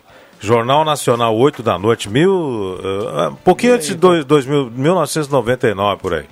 [0.40, 6.14] Jornal Nacional, 8 da noite, mil, eh, um pouquinho antes de dois, 2000, 1999, por
[6.14, 6.24] aí.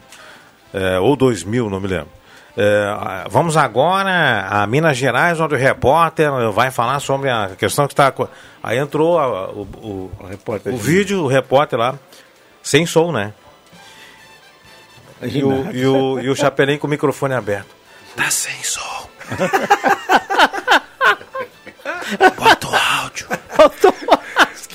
[0.72, 2.08] Eh, ou 2000, não me lembro.
[2.56, 7.92] Eh, vamos agora a Minas Gerais, onde o repórter vai falar sobre a questão que
[7.92, 8.12] está.
[8.62, 10.10] Aí entrou a- o, o,
[10.72, 11.94] o vídeo, o repórter lá,
[12.62, 13.34] sem som, né?
[15.22, 17.74] E o, e, o, e o Chapelém com o microfone aberto.
[18.16, 19.08] Tá sem som.
[22.36, 23.26] Bota o áudio.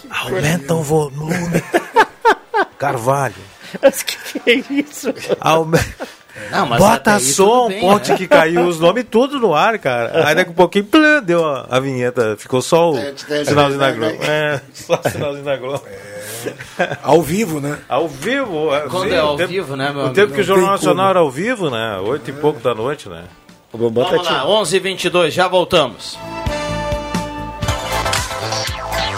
[0.10, 1.64] Aumenta o volume.
[2.78, 3.36] Carvalho.
[3.82, 5.14] Mas que que é isso?
[5.40, 5.80] Aume...
[6.52, 8.18] Não, mas Bota som, bem, ponte né?
[8.18, 10.26] que caiu os nomes tudo no ar, cara.
[10.28, 12.96] Aí daqui a pouquinho plã, deu a, a vinheta, ficou só o
[13.46, 14.18] sinalzinho da Globo.
[14.24, 15.84] É, só o sinalzinho da Globo.
[17.04, 17.78] Ao vivo, né?
[17.88, 18.74] Ao vivo.
[18.74, 20.16] é, Quando sim, é ao tempo- vivo, né, meu O amigo?
[20.16, 21.10] tempo que o Não Jornal Nacional como.
[21.10, 21.98] era ao vivo, né?
[22.00, 23.24] Oito e pouco da noite, né?
[23.72, 26.18] Vamos lá, 11 h 22 já voltamos.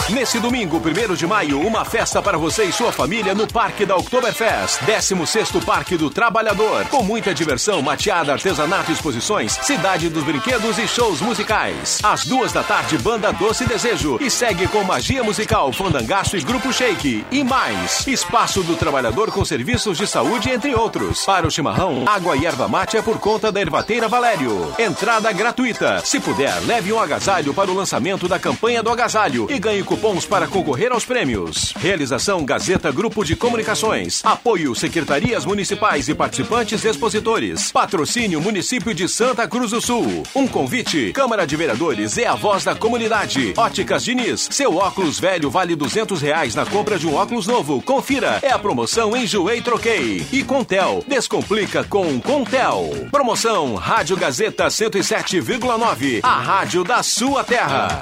[0.09, 3.95] Nesse domingo, 1 de maio, uma festa para você e sua família no Parque da
[3.95, 10.87] Oktoberfest, 16º Parque do Trabalhador, com muita diversão, mateada, artesanato, exposições, cidade dos brinquedos e
[10.87, 11.99] shows musicais.
[12.03, 16.71] Às duas da tarde, Banda Doce Desejo e segue com Magia Musical, Fandangaço e Grupo
[16.71, 17.25] Shake.
[17.31, 21.25] E mais, Espaço do Trabalhador com serviços de saúde, entre outros.
[21.25, 24.71] Para o chimarrão, água e erva mate é por conta da Ervateira Valério.
[24.77, 25.99] Entrada gratuita.
[26.05, 30.25] Se puder, leve um agasalho para o lançamento da campanha do agasalho e ganhe cupons
[30.25, 31.73] para concorrer aos prêmios.
[31.77, 34.21] Realização Gazeta Grupo de Comunicações.
[34.25, 37.71] Apoio Secretarias Municipais e participantes expositores.
[37.71, 40.23] Patrocínio Município de Santa Cruz do Sul.
[40.35, 41.13] Um convite.
[41.13, 43.53] Câmara de Vereadores é a voz da comunidade.
[43.55, 44.49] Óticas Diniz.
[44.51, 47.81] Seu óculos velho vale 200 reais na compra de um óculos novo.
[47.81, 48.39] Confira.
[48.41, 50.27] É a promoção Enjoei Troquei.
[50.29, 51.05] E Contel.
[51.07, 53.07] Descomplica com Contel.
[53.11, 56.19] Promoção Rádio Gazeta 107,9.
[56.21, 58.01] A rádio da sua terra.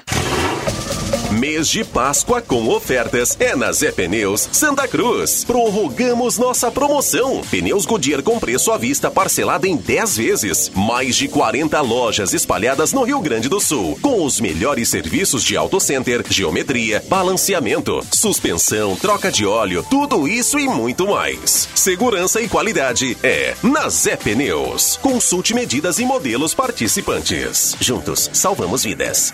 [1.31, 5.45] Mês de Páscoa com ofertas é na Zé Pneus Santa Cruz.
[5.45, 7.41] Prorrogamos nossa promoção.
[7.49, 10.71] Pneus Goodyear com preço à vista parcelado em 10 vezes.
[10.75, 13.97] Mais de 40 lojas espalhadas no Rio Grande do Sul.
[14.01, 20.59] Com os melhores serviços de auto center, geometria, balanceamento, suspensão, troca de óleo, tudo isso
[20.59, 21.69] e muito mais.
[21.73, 24.97] Segurança e qualidade é na Zé Pneus.
[24.97, 27.75] Consulte medidas e modelos participantes.
[27.79, 29.33] Juntos, salvamos vidas.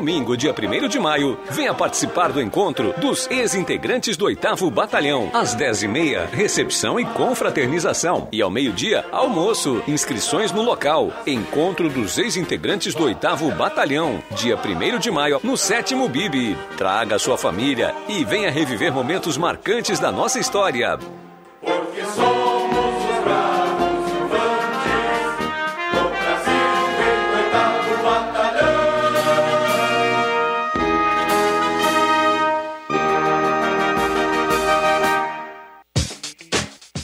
[0.00, 5.30] Domingo, dia 1 de maio, venha participar do encontro dos ex-integrantes do 8 Batalhão.
[5.34, 8.26] Às 10h30, recepção e confraternização.
[8.32, 9.82] E ao meio-dia, almoço.
[9.86, 11.12] Inscrições no local.
[11.26, 14.22] Encontro dos ex-integrantes do 8 Batalhão.
[14.30, 16.56] Dia 1 de maio, no 7 Bibi.
[16.78, 20.98] Traga sua família e venha reviver momentos marcantes da nossa história.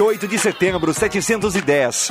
[0.00, 2.10] 28 de setembro, 710.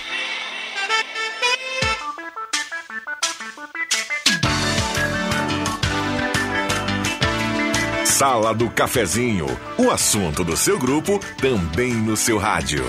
[8.04, 9.46] Sala do Cafezinho,
[9.78, 12.84] o assunto do seu grupo também no seu rádio.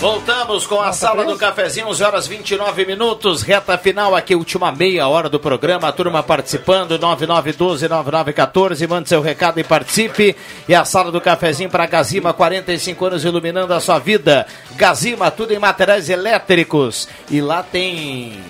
[0.00, 5.08] Voltamos com a sala do cafezinho, 11 horas 29 minutos, reta final aqui, última meia
[5.08, 10.36] hora do programa, a turma participando, 9912-9914, mande seu recado e participe.
[10.68, 14.46] E a sala do cafezinho para Gazima, 45 anos iluminando a sua vida.
[14.76, 17.08] Gazima, tudo em materiais elétricos.
[17.28, 18.40] E lá tem,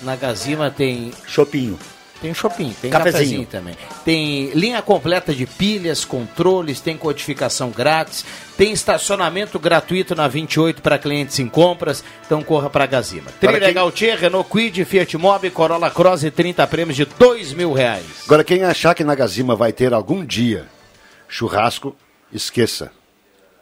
[0.00, 1.12] na Gazima tem...
[1.26, 1.78] Chopinho.
[2.24, 3.12] Tem shopping, tem Cafezinho.
[3.44, 3.46] cafezinho.
[3.46, 3.74] também.
[4.04, 8.24] Tem linha completa de pilhas, controles, tem codificação grátis,
[8.56, 13.30] tem estacionamento gratuito na 28 para clientes em compras, então corra para Gazima.
[13.38, 17.74] Trilha quem- Gautier, Renault Quid, Fiat Mobi, Corolla Cross e 30 prêmios de 2 mil
[17.74, 18.04] reais.
[18.24, 20.64] Agora, quem achar que na Gazima vai ter algum dia
[21.28, 21.94] churrasco,
[22.32, 22.90] esqueça.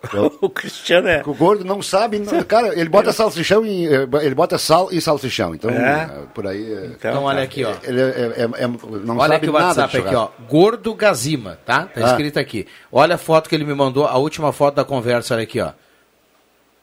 [0.41, 1.23] o Cristiano é.
[1.25, 5.01] O gordo não sabe, não- cara, ele bota salsichão e eh, ele bota sal e
[5.01, 5.55] salsichão.
[5.55, 6.03] Então, É?
[6.11, 6.73] eh, por aí.
[6.73, 7.73] eh, Então, olha aqui, ó.
[7.83, 10.29] Ele é- é- é- é- não Olha sabe aqui o WhatsApp aqui, ó.
[10.49, 11.85] Gordo Gazima, tá?
[11.87, 12.11] Tá Ah.
[12.11, 12.67] escrito aqui.
[12.91, 15.73] Olha a foto que ele me mandou, a última foto da conversa, olha aqui, ó.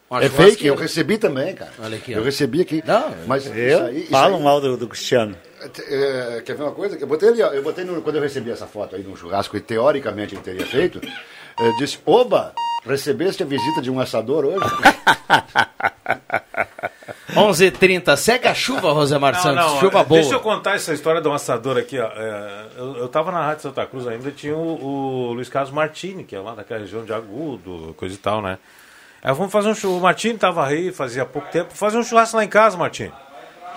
[0.09, 1.69] Uma É fake, eu recebi também, cara.
[1.83, 2.25] Olha aqui, eu ó.
[2.25, 2.83] recebi aqui.
[2.83, 5.35] Não, mas eu isso aí, isso falo aí- mal do, do Cristiano.
[5.87, 6.97] É, quer ver uma coisa?
[6.97, 9.55] Eu botei ali, ó, eu botei no- quando eu recebi essa foto aí um churrasco
[9.55, 10.99] que teoricamente ele teria feito,
[11.61, 12.53] eu disse, oba,
[12.85, 14.65] recebeste a visita de um assador hoje?
[17.33, 20.21] 11h30, segue a chuva, Rosemar Não, Santos, não, chuva é, boa.
[20.21, 21.99] Deixa eu contar essa história do assador aqui.
[21.99, 22.07] Ó.
[22.07, 26.23] É, eu, eu tava na Rádio Santa Cruz ainda, tinha o, o Luiz Carlos Martini,
[26.23, 28.57] que é lá daquela região de Agudo, coisa e tal, né?
[29.21, 29.99] Aí vamos fazer um churrasco.
[29.99, 33.13] O Martini tava aí, fazia pouco tempo, fazer um churrasco lá em casa, Martini.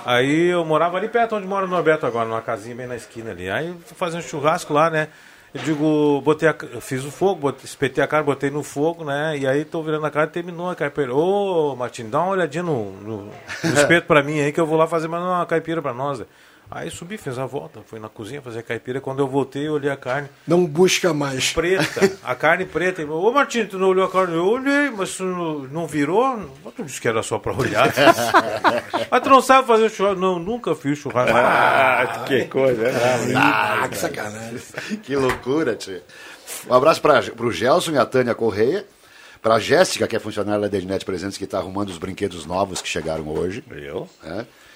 [0.05, 3.31] Aí eu morava ali perto onde mora o Norberto agora, numa casinha bem na esquina
[3.31, 3.51] ali.
[3.51, 5.09] Aí fui fazer um churrasco lá, né?
[5.55, 9.37] Eu digo, botei a, fiz o fogo, botei, espetei a carne, botei no fogo, né?
[9.37, 11.15] E aí tô virando a cara e terminou a caipira.
[11.15, 13.33] Ô, Martins, dá uma olhadinha no, no, no
[13.75, 16.21] espeto pra mim aí que eu vou lá fazer mais uma caipira pra nós.
[16.21, 16.27] né?
[16.75, 19.01] Aí subi, fiz a volta, fui na cozinha fazer a caipira.
[19.01, 21.53] Quando eu voltei, eu olhei a carne Não busca mais.
[21.53, 23.03] preta, a carne preta.
[23.03, 24.35] Ele falou, Ô Martins, tu não olhou a carne?
[24.35, 25.25] Eu olhei, mas tu
[25.71, 26.37] não, virou?
[26.65, 27.93] Mas Tu disse que era só pra olhar.
[29.11, 30.21] mas tu não sabe fazer churrasco?
[30.21, 31.37] Não, nunca fiz churrasco.
[31.37, 33.35] Ah, que coisa, né?
[33.37, 34.59] Ah, que sacanagem.
[35.03, 36.01] que loucura, tio.
[36.69, 38.87] Um abraço para o Gelson e a Tânia Correia.
[39.43, 42.81] Para a Jéssica, que é funcionária da Ednet Presentes, que está arrumando os brinquedos novos
[42.81, 43.65] que chegaram hoje.
[43.71, 44.09] Eu?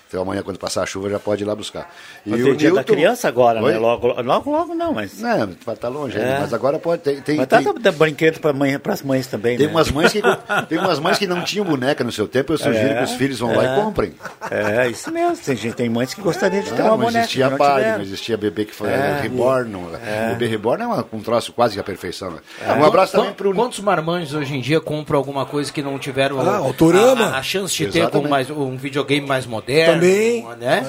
[0.08, 1.92] Então amanhã, quando passar a chuva, já pode ir lá buscar.
[2.24, 3.72] Mas tem dia da criança agora, Oi?
[3.72, 3.78] né?
[3.78, 5.18] Logo, logo, logo não, mas.
[5.20, 6.22] Não, vai estar longe É.
[6.24, 7.02] ainda, mas agora pode.
[7.02, 9.72] Tem, tem, mas tá tem- brinquedo para mãe, as mães também, tem né?
[9.72, 10.22] umas mães que,
[10.68, 13.10] tem umas mães que não tinham boneca no seu tempo, eu sugiro É, que os
[13.12, 13.72] filhos vão lá é.
[13.78, 14.14] e comprem.
[14.48, 15.36] É, isso mesmo.
[15.44, 17.18] Tem, gente, tem mães que gostariam de ter uma não boneca.
[17.18, 17.98] existia que não Barbie, tiveram.
[17.98, 19.18] não existia bebê que foi É.
[19.22, 19.76] reborn.
[20.06, 20.28] É.
[20.30, 22.30] Bebê reborn é uma- um troço quase que a perfeição.
[22.30, 22.38] né?
[22.64, 22.72] É.
[22.74, 23.52] Um abraço Quant- também pro.
[23.54, 27.42] Quantos marmanjos hoje em dia compram alguma coisa que não tiveram Ah, a, a- a
[27.42, 29.95] chance de ter com mais, um videogame mais moderno?
[30.00, 30.46] Também.
[30.58, 30.84] Né?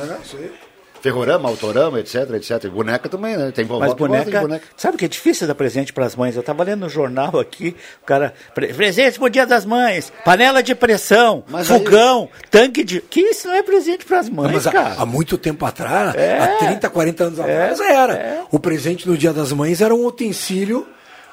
[0.99, 2.67] Ferrorama, Autorama, etc, etc.
[2.69, 3.51] Boneca também, né?
[3.51, 4.65] Tem vovó Mas boneca, boneca.
[4.75, 6.35] sabe que é difícil dar presente para as mães?
[6.35, 10.61] Eu estava lendo no jornal aqui, o cara, pre- presente pro Dia das Mães, panela
[10.63, 12.99] de pressão, Mas aí- fogão, tanque de...
[12.99, 14.95] Que isso não é presente para as mães, Não, mas há, cara.
[14.97, 16.39] há muito tempo atrás, É.
[16.39, 18.41] há 30, 40 anos atrás, era.
[18.51, 20.85] O presente no Dia das Mães era um utensílio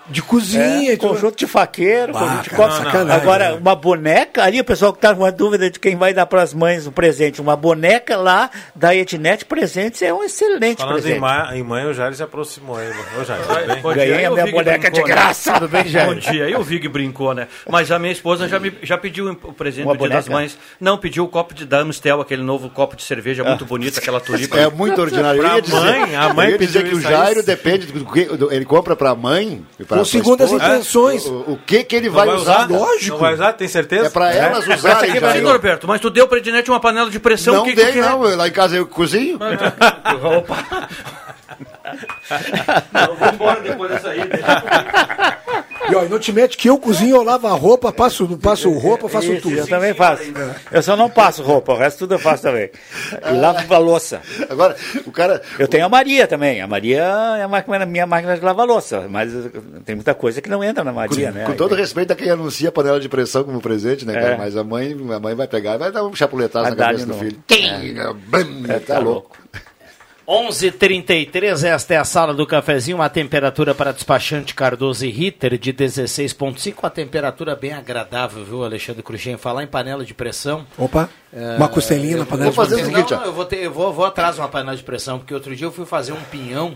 [0.09, 0.91] de cozinha.
[0.91, 2.73] É, e conjunto de faqueiro, conjunto de copo.
[2.73, 3.59] sacanagem, Agora, né?
[3.61, 6.43] uma boneca, ali o pessoal que tá com a dúvida de quem vai dar para
[6.43, 11.03] as mães o presente, uma boneca lá da Etnet Presentes é um excelente Falando em,
[11.03, 11.21] presente.
[11.21, 12.91] ma- em mãe, o Jair se aproximou aí.
[13.21, 13.83] Ô, Jair, tudo bem?
[13.83, 15.15] Bom dia, Ganhei a minha boneca de brincou, né?
[15.15, 15.53] graça.
[15.55, 16.07] Tudo bem, Jair?
[16.09, 16.45] Bom dia.
[16.47, 17.49] Aí o Vig brincou, né?
[17.69, 20.41] Mas a minha esposa já, me, já pediu o presente Uma do Dia das boneca?
[20.43, 20.59] Mães.
[20.81, 24.21] Não, pediu o copo de da Amstel, aquele novo copo de cerveja muito bonito, aquela
[24.21, 24.59] tulipa.
[24.59, 25.41] É muito ordinário.
[25.41, 27.11] Eu Pra ia dizer, mãe, a mãe eu ia dizer pediu que o.
[27.11, 31.27] Jairo depende do que ele compra pra mãe e pra, Com segundas esposa, intenções.
[31.27, 32.69] O, o que que ele Não vai, usar?
[32.71, 33.13] Lógico.
[33.13, 34.07] Não vai usar, tem certeza?
[34.07, 35.41] É pra elas Essa usarem, aqui é pra.
[35.41, 38.21] Norberto, mas tu deu pra Ednet uma panela de pressão, Não que dei, que não.
[38.23, 39.39] Lá em casa eu cozinho.
[40.39, 40.89] Opa!
[42.93, 44.21] Não, vou embora depois dessa aí.
[45.91, 48.71] E ó, e não te mete que eu cozinho, eu lavo a roupa, passo, passo
[48.73, 49.57] roupa, faço Isso, tudo.
[49.57, 50.23] Eu também faço.
[50.73, 52.71] Eu só não passo roupa, o resto tudo eu faço também.
[53.31, 54.23] E lavo a louça.
[54.49, 54.75] Agora,
[55.07, 55.43] o cara.
[55.59, 56.61] Eu tenho a Maria também.
[56.61, 57.03] A Maria
[57.39, 59.07] é a máquina, minha máquina de lavar louça.
[59.09, 59.31] Mas
[59.85, 61.45] tem muita coisa que não entra na Maria, né?
[61.45, 64.35] Com todo respeito a quem anuncia a panela de pressão como presente, né, cara?
[64.35, 64.39] É.
[64.39, 67.07] Mas a mãe, a mãe vai pegar e vai dar um chapuletaço Vai na cabeça
[67.07, 67.39] do filho.
[68.29, 69.37] Bam, É, tá tá louco.
[70.27, 75.73] 11:33 esta é a sala do cafezinho, uma temperatura para despachante Cardoso e Ritter de
[75.73, 79.37] 16.5, uma temperatura bem agradável, viu, Alexandre Cruxem?
[79.37, 80.67] Falar em panela de pressão.
[80.79, 81.11] Opa,
[81.59, 83.03] uma costelinha na panela Vou fazer de o pressão.
[83.09, 83.25] seguinte, Não, ó.
[83.27, 85.67] eu vou, ter, eu vou, vou atrás de uma panela de pressão, porque outro dia
[85.67, 86.75] eu fui fazer um pinhão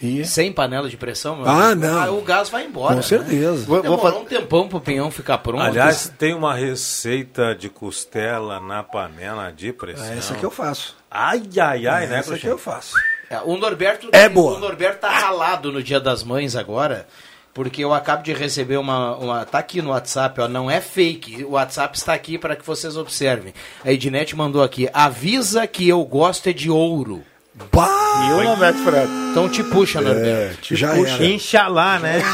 [0.00, 1.36] E- sem panela de pressão.
[1.36, 1.86] meu Ah, amigo.
[1.86, 2.02] não.
[2.02, 2.90] Aí o gás vai embora.
[2.94, 3.02] Com né?
[3.02, 3.66] certeza.
[3.66, 4.16] Vou, vou Demorou fazer.
[4.16, 5.62] um tempão pro pinhão ficar pronto.
[5.62, 10.06] Aliás, tem uma receita de costela na panela de pressão.
[10.06, 11.01] É essa que eu faço.
[11.14, 12.50] Ai, ai, ai, né, essa que Cruxem?
[12.50, 12.94] eu faço.
[13.28, 14.56] É, o Norberto É boa.
[14.56, 17.06] O Norberto tá ralado no Dia das Mães agora,
[17.52, 21.44] porque eu acabo de receber uma, uma tá aqui no WhatsApp, ó, não é fake.
[21.44, 23.52] O WhatsApp está aqui para que vocês observem.
[23.84, 27.22] A Ednet mandou aqui: "Avisa que eu gosto é de ouro".
[27.70, 27.88] Bah!
[28.28, 29.12] E o Norberto Franco?
[29.30, 30.60] Então te puxa, Norberto.
[30.62, 31.14] te Já Puxa.
[31.14, 31.24] era.
[31.26, 32.22] Inxalá, né?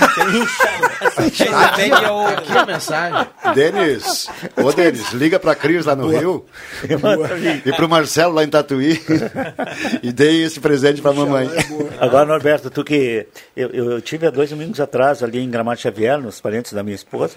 [1.17, 3.27] Aqui, aqui a mensagem.
[3.55, 6.45] Denis, ô Denis, liga pra Cris lá no Rio
[7.65, 9.01] e pro Marcelo lá em Tatuí
[10.03, 11.49] e dei esse presente pra mamãe.
[12.01, 13.27] Agora, Norberto, tu que.
[13.57, 16.83] Eu, eu, eu tive há dois domingos atrás ali em Gramado Xavier, nos parentes da
[16.83, 17.37] minha esposa.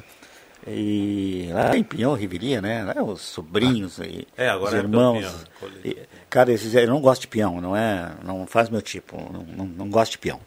[0.67, 2.83] E lá em Pinhão, Riveria, né?
[2.83, 5.25] Lá os sobrinhos e É, agora os é irmãos.
[5.83, 5.97] E,
[6.31, 9.43] cara, eles fizeram, eu não gosto de peão, não é, não faz meu tipo, não,
[9.43, 10.39] não, não gosto de peão.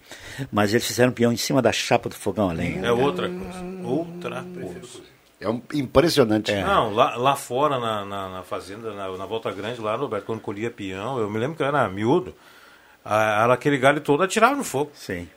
[0.51, 2.85] Mas eles fizeram peão em cima da chapa do fogão a lenha.
[2.85, 3.65] É outra coisa.
[3.85, 5.01] Outra coisa.
[5.41, 6.53] É um, impressionante.
[6.53, 10.41] Não, lá, lá fora na, na, na fazenda, na, na Volta Grande, lá, Roberto, quando
[10.41, 12.35] colhia peão, eu me lembro que eu era miúdo,
[13.05, 14.91] a- era aquele galho todo atirava no fogo.
[14.95, 15.29] Sim.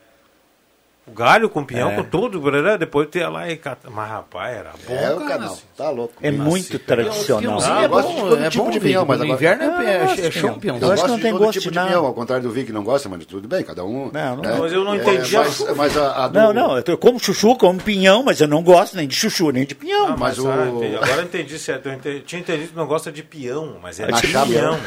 [1.07, 1.95] O galho com peão, É.
[1.95, 3.89] com tudo, brará, depois tu ia lá e cata.
[3.89, 4.93] Mas rapaz, era bom.
[4.93, 5.61] É o cara, canal, assim.
[5.77, 6.13] tá louco.
[6.21, 7.59] É muito tradicional.
[7.63, 9.37] Ah, é bom, é tipo bom, de pinhão, mas no agora...
[9.37, 10.57] inverno é- é- eu é acho show, não.
[10.57, 11.87] Eu, Eu acho gosto que não tem gosto tipo de de nada.
[11.87, 14.11] pinhão, ao contrário do Vic que não gosta, mas tudo bem, cada um.
[14.11, 14.57] Não, não, né?
[14.59, 15.37] Mas eu não É, entendi.
[15.37, 18.61] mas, mas a, a do- Não, não, eu como chuchu, como pinhão, mas eu não
[18.61, 20.07] gosto nem de chuchu, nem de pinhão.
[20.07, 20.95] Ah, mas mas o- ah, entendi.
[20.97, 21.85] agora eu entendi certo.
[21.87, 24.45] Eu ente- tinha entendido que não gosta de peão, mas é Na de chapa.
[24.51, 24.77] peão.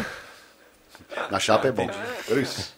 [1.31, 1.89] Na chapa é bom.
[2.27, 2.75] Por isso.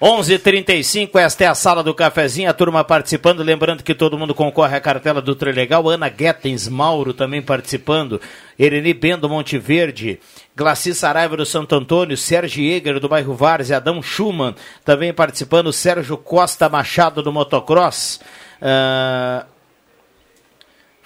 [0.00, 4.74] 11:35 esta é a sala do cafezinho, a turma participando, lembrando que todo mundo concorre
[4.74, 8.18] à cartela do Trilegal, Ana Guetens Mauro também participando,
[8.58, 10.18] Ereni Bendo Monteverde,
[10.56, 14.54] Glaci Saraiva do Santo Antônio, Sérgio Eger do bairro Várzea, Adão Schumann
[14.86, 18.20] também participando, Sérgio Costa Machado do Motocross,
[18.62, 19.44] ah,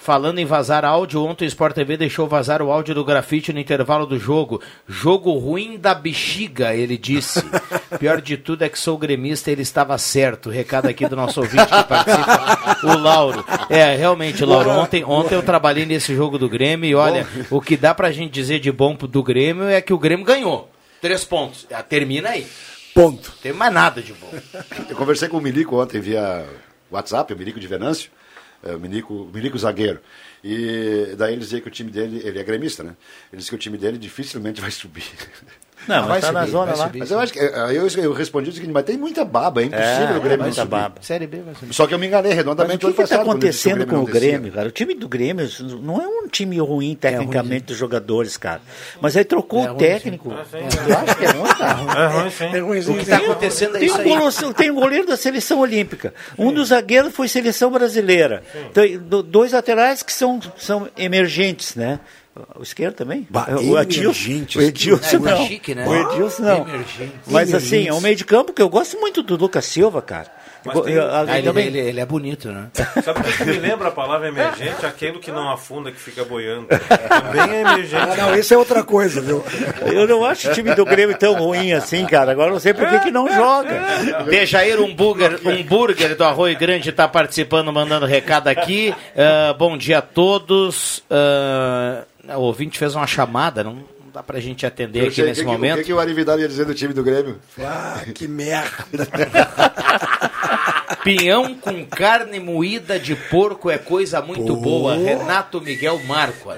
[0.04, 3.58] Falando em vazar áudio, ontem o Sport TV deixou vazar o áudio do grafite no
[3.58, 4.60] intervalo do jogo.
[4.86, 7.42] Jogo ruim da bexiga, ele disse.
[7.98, 10.50] Pior de tudo é que sou gremista e ele estava certo.
[10.50, 13.42] Recado aqui do nosso ouvinte que participa, o Lauro.
[13.70, 17.74] É, realmente, Lauro, ontem, ontem eu trabalhei nesse jogo do Grêmio e olha, o que
[17.74, 20.70] dá pra gente dizer de bom do Grêmio é que o Grêmio ganhou.
[21.00, 21.66] Três pontos.
[21.72, 22.46] Ah, Termina aí.
[22.92, 23.30] Ponto.
[23.30, 24.28] Não tem mais nada de bom.
[24.86, 26.44] Eu conversei com o Milico ontem via
[26.90, 28.10] WhatsApp, o Milico de Venâncio,
[28.72, 30.00] o Milico, o Milico zagueiro.
[30.42, 32.96] E daí ele dizia que o time dele, ele é gremista, né?
[33.32, 35.04] Ele disse que o time dele dificilmente vai subir.
[35.88, 36.86] Não, mas vai tá na subir, zona vai lá.
[36.86, 36.98] subir.
[37.00, 39.64] Mas eu acho que aí eu, eu respondi o seguinte, mas tem muita baba, é
[39.66, 40.70] impossível É, o Grêmio não muita subir.
[40.70, 40.94] baba.
[41.00, 41.74] Série B vai subir.
[41.74, 44.04] Só que eu me enganei Mas o redondamente que ano está acontecendo com o.
[44.04, 44.68] Grêmio, cara?
[44.68, 45.48] O time do Grêmio
[45.82, 48.60] não é um time ruim tecnicamente dos jogadores, cara.
[49.00, 50.30] Mas aí trocou É o técnico.
[50.32, 50.38] Eu
[50.98, 51.78] acho que é ruim, cara.
[52.56, 52.90] É ruim, sim.
[52.90, 52.92] É.
[52.92, 54.54] O que está acontecendo é isso aí.
[54.54, 56.14] tem um goleiro da seleção olímpica.
[56.38, 58.42] Um dos zagueiros foi seleção brasileira.
[59.26, 62.00] Dois laterais que são, são emergentes, né?
[62.56, 63.26] O esquerdo também?
[63.30, 64.56] Bah, o emergentes.
[64.56, 65.46] O Edilson É, tá não.
[65.46, 65.86] chique, né?
[65.86, 66.68] O Edilson não.
[66.68, 67.12] Emergente.
[67.28, 70.32] Mas assim, é um meio de campo que eu gosto muito do Lucas Silva, cara.
[70.64, 72.68] Mas tem- Ah, além ele, também- ele- ele é bonito, né?
[73.04, 74.86] Sabe o que me lembra a palavra emergente?
[74.86, 76.66] Aquilo que não afunda, que fica boiando.
[76.68, 78.10] Também é emergente.
[78.10, 79.44] Ah, não, isso é outra coisa, viu?
[79.86, 82.32] Eu não acho o time do Grêmio tão ruim assim, cara.
[82.32, 83.74] Agora eu não sei por que, que não joga.
[84.30, 88.94] Dejair Hambúrguer, Hambúrguer do Arroio Grande está participando, mandando recado aqui.
[89.16, 91.02] Ah, bom dia a todos.
[91.10, 92.04] Ah,
[92.36, 95.46] o ouvinte fez uma chamada, não dá pra gente atender Eu aqui sei, nesse que
[95.46, 95.74] momento.
[95.74, 97.38] O que, que o Arividade ia dizer do time do Grêmio?
[97.60, 98.70] Ah, que merda.
[101.04, 104.96] Pinhão com carne moída de porco é coisa muito boa.
[104.96, 106.48] Renato Miguel Marco.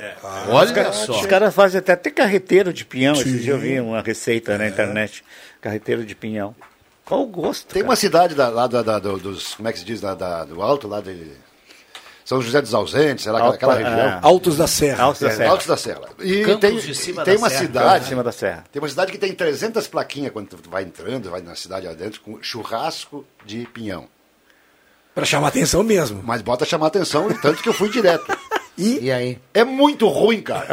[0.48, 1.18] Olha só.
[1.20, 3.14] Os caras fazem até, até carreteiro de pinhão.
[3.14, 5.24] Esses dias eu vi uma receita na internet.
[5.60, 6.54] Carreteiro de pinhão.
[7.04, 7.66] Qual o gosto?
[7.66, 7.90] Tem cara?
[7.90, 10.44] uma cidade da- lá da, da- do- dos, como é que se diz, da, da-
[10.44, 11.30] do alto, lá de
[12.24, 13.98] São José dos Ausentes, sei lá, aquela, região.
[13.98, 14.18] é.
[14.22, 15.04] Altos da Serra.
[15.04, 15.50] Altos da Serra.
[15.50, 16.00] Altos da Serra.
[16.20, 17.60] E Campos tem, de cima tem da uma serra.
[17.62, 18.64] cidade, Em cima da serra.
[18.72, 22.20] tem uma cidade que tem 300 plaquinhas quando tu vai entrando, vai na cidade adentro,
[22.20, 24.08] com churrasco de pinhão.
[25.16, 26.20] Pra chamar atenção mesmo.
[26.22, 28.26] Mas bota chamar atenção, tanto que eu fui direto.
[28.78, 29.38] E aí?
[29.54, 30.66] É muito ruim, cara.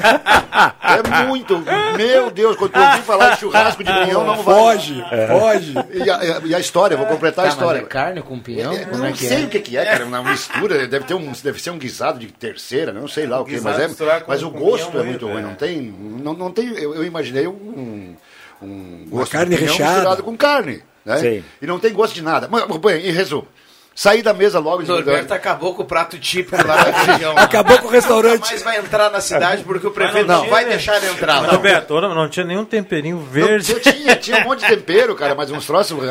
[0.84, 1.58] É muito.
[1.96, 4.56] Meu Deus, quando eu ouvi falar de churrasco de pinhão, não vai.
[4.56, 5.74] Foge, foge.
[5.94, 7.80] E a, e a história, vou completar a Tá, mas história.
[7.80, 8.74] é carne com pinhão?
[8.74, 9.46] É, não é que sei é?
[9.46, 12.28] o que, que é, cara, uma mistura, deve, ter um, deve ser um guisado de
[12.28, 13.90] terceira, não sei lá o que, mas, é,
[14.28, 15.42] mas o gosto é muito ruim, é.
[15.42, 18.18] não tem, não, não tem, eu, eu imaginei um,
[18.62, 19.94] um gosto carne de pinhão recheada.
[19.94, 21.18] misturado com carne, né?
[21.20, 21.44] Sim.
[21.62, 22.50] E não tem gosto de nada.
[22.52, 23.48] Mas, bem, em resumo,
[23.96, 27.38] saí da mesa logo Norberto acabou com o prato típico lá da região.
[27.38, 28.40] Acabou com o restaurante.
[28.42, 31.42] Nunca mais vai entrar na cidade porque o prefeito não não, vai deixar ele entrar.
[31.42, 31.58] Mas, Não.
[31.58, 33.72] Roberto, não, não tinha nenhum temperinho Não, verde.
[33.72, 35.98] eu tinha, tinha um monte de tempero, cara, mas uns troços.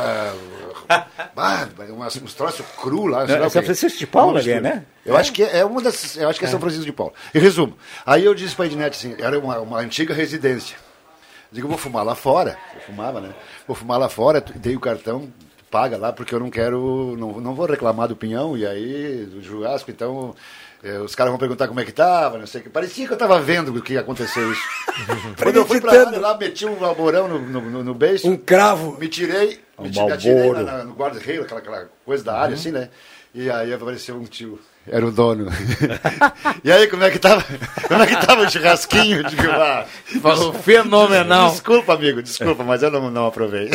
[1.36, 3.22] ah, umas- uns troços cru lá.
[3.26, 3.62] É o São.
[3.62, 4.60] Francisco de Paula mistura.
[4.60, 4.84] né?
[5.04, 6.16] Eu acho que é, é uma das.
[6.16, 7.12] Eu acho que é, São Francisco de Paula.
[7.34, 7.76] Em resumo,
[8.06, 10.76] aí eu disse pra Ednete assim, era uma, uma antiga residência.
[11.50, 12.56] Digo, vou fumar lá fora.
[12.74, 13.30] Eu fumava, né?
[13.66, 15.30] Vou fumar lá fora, dei o cartão,
[15.72, 17.16] paga lá, porque eu não quero.
[17.18, 20.34] Não, não vou reclamar do pinhão, e aí, do churrasco, então.
[20.84, 22.70] eh, os caras vão perguntar como é que tava, não sei o que.
[22.70, 24.62] Parecia que eu tava vendo o que ia acontecer isso.
[25.42, 28.28] Quando eu fui pra lá, lá, meti um alborão no, no, no, no beiço.
[28.28, 28.96] Um cravo.
[29.00, 32.36] Me tirei, Me Um tive- me atirei na- na- no guarda-reio, aquela, aquela coisa da
[32.38, 32.90] área, assim, né?
[33.34, 34.60] E aí apareceu um tio.
[34.86, 35.46] Era o dono.
[36.64, 37.44] e aí, como é que tava?
[37.86, 39.22] Como é que tava o churrasquinho?
[39.24, 39.86] Digo, ah,
[40.20, 41.50] Falou fenomenal.
[41.50, 43.70] Desculpa, amigo, desculpa, mas eu não, não aprovei.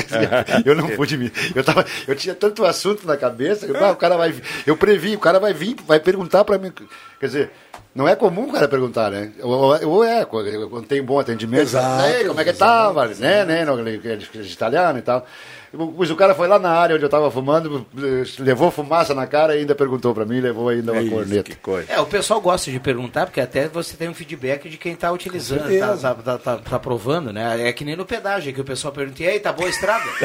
[0.65, 1.31] Eu não pude me.
[1.55, 4.35] Eu, tava, eu tinha tanto assunto na cabeça, que, ah, o cara vai.
[4.65, 6.73] Eu previ, o cara vai vir, vai perguntar pra mim.
[7.19, 7.51] Quer dizer,
[7.95, 9.31] não é comum o cara perguntar, né?
[9.41, 13.07] Ou, ou- é, quando tem bom atendimento, Exato, "Ei, como é que tava?
[13.07, 13.65] Né, né?
[14.03, 15.25] É de- de italiano e tal.
[15.95, 17.85] Pois o cara foi lá na área onde eu tava fumando,
[18.39, 21.51] levou fumaça na cara e ainda perguntou pra mim, levou ainda uma corneta.
[21.87, 25.11] É, o pessoal gosta de perguntar, porque até você tem um feedback de quem está
[25.11, 27.67] utilizando, tá, tá, tá, tá- tá provando, né?
[27.67, 30.05] É que nem no pedágio, que o pessoal pergunta, e aí, tá boa a estrada?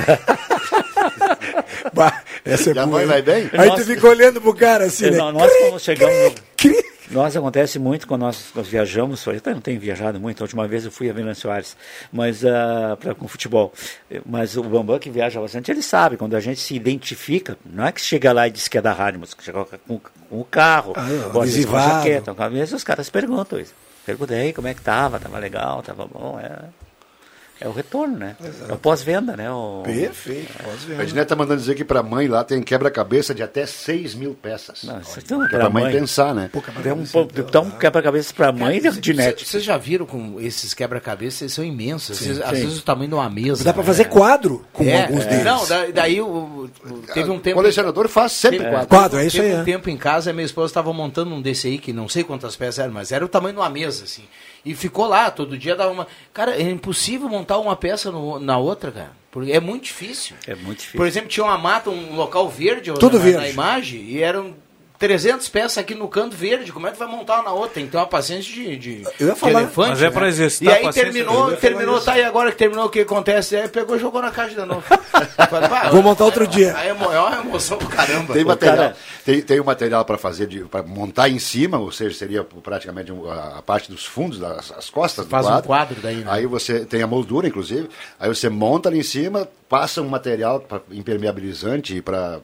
[2.44, 3.50] Essa é a boa, vai bem?
[3.52, 3.82] Aí Nossa.
[3.82, 5.18] tu fica olhando pro cara assim, né?
[5.18, 6.34] Nós, nós quando chegamos.
[7.12, 10.66] Nós acontece muito quando nós, nós viajamos, eu até não tenho viajado muito, a última
[10.66, 11.76] vez eu fui a Venâncio Soares,
[12.10, 13.70] mas ah, pra, com futebol.
[14.24, 17.93] Mas o Bambam que viaja bastante, ele sabe, quando a gente se identifica, não é
[17.93, 20.44] que chega lá e diz que é da rádio, mas que chega com, com o
[20.44, 23.74] carro, Ah, com a jaqueta, com a camisa, os caras perguntam isso.
[24.06, 26.60] Pergunta aí como é que tava, tava legal, tava bom, é,
[27.64, 28.36] é o retorno, né?
[28.68, 29.51] É o pós-venda, né?
[29.51, 30.52] O, Perfeito,
[30.98, 34.34] A Ednet tá mandando dizer que pra mãe lá tem quebra-cabeça de até 6 mil
[34.34, 34.82] peças.
[34.84, 36.51] Não, isso então, Que é pra mãe pensar, né?
[36.82, 39.47] Dá um, dá um quebra-cabeça pra mãe de, de net.
[39.47, 41.43] Vocês já viram com esses quebra-cabeças?
[41.43, 42.18] Eles são imensos.
[42.18, 42.64] Sim, Às vezes- às sim.
[42.64, 43.64] vezes o tamanho de uma mesa.
[43.64, 45.28] Dá pra fazer quadro com É, alguns é.
[45.28, 45.44] deles.
[45.44, 46.70] Não, da- daí o, o-
[47.14, 47.56] teve um tempo.
[47.56, 48.89] colecionador faz sempre teve, quadro.
[48.89, 49.64] Quadro, é isso teve aí, um é.
[49.64, 52.56] tempo em casa, a minha esposa estava montando um desse aí, que não sei quantas
[52.56, 54.22] peças eram, mas era o tamanho de uma mesa, assim.
[54.64, 56.06] E ficou lá, todo dia dava uma.
[56.32, 59.10] Cara, é impossível montar uma peça no- na outra, cara.
[59.30, 60.36] Porque é muito difícil.
[60.47, 60.98] É muito difícil.
[60.98, 63.39] Por exemplo, tinha uma mata, um local verde, Tudo na, verde.
[63.40, 64.55] na imagem, e eram
[65.02, 66.72] 300 peças aqui no canto verde.
[66.72, 67.70] Como é que vai montar na outra?
[67.74, 69.88] Tem que ter uma paciência de, de, Eu ia de falar- elefante.
[69.90, 70.28] Mas é pra né?
[70.28, 73.56] exercitar E aí terminou, terminou, tá aí agora que terminou, o que acontece?
[73.56, 74.82] Aí pegou e jogou na caixa de novo.
[75.50, 76.76] Falei, Vou montar outro dia.
[76.76, 78.32] Aí é é uma emoção pro caramba.
[78.32, 81.90] Tem O material, cara- tem, tem o material para fazer, para montar em cima, ou
[81.90, 85.66] seja, seria praticamente um- a, parte dos fundos, das as costas Faz do um quadro.
[85.66, 86.26] quadro daí, né?
[86.28, 87.88] Aí você tem a moldura, inclusive,
[88.20, 92.40] aí você monta ali em cima, passa um material pra, impermeabilizante para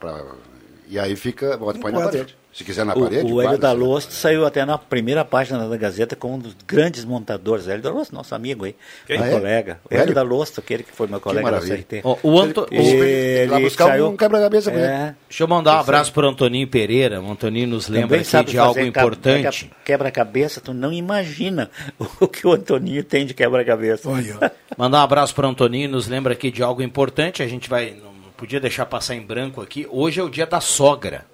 [0.91, 2.13] e aí fica, bota, põe na quadro.
[2.19, 2.37] parede.
[2.59, 5.69] Se quiser na O, parede, o Hélio quadro, da Losto saiu até na primeira página
[5.69, 7.69] da Gazeta como um dos grandes montadores.
[7.69, 8.75] Hélio da Losto, nosso amigo aí,
[9.07, 9.17] Quem?
[9.17, 9.33] meu Ah, é?
[9.33, 9.81] colega.
[9.85, 10.03] O Hélio?
[10.03, 11.77] Hélio da Losto, aquele que foi meu colega da maravilha.
[11.77, 12.01] CRT.
[12.03, 14.81] Ó, o Anto- Ele, Lá buscar saiu- um quebra-cabeça ele.
[14.81, 17.21] é, Deixa eu mandar um abraço pro Antoninho Pereira.
[17.23, 19.67] O Antoninho nos lembra aqui sabe de algo importante.
[19.67, 21.71] quebra- Quebra-cabeça, tu não imagina
[22.21, 24.09] o que o Antoninho tem de quebra-cabeça.
[24.77, 27.41] Mandar um abraço para Antoninho, nos lembra aqui de algo importante.
[27.41, 29.87] A gente vai, não podia deixar passar em branco aqui.
[29.89, 31.25] Hoje é o dia da sogra.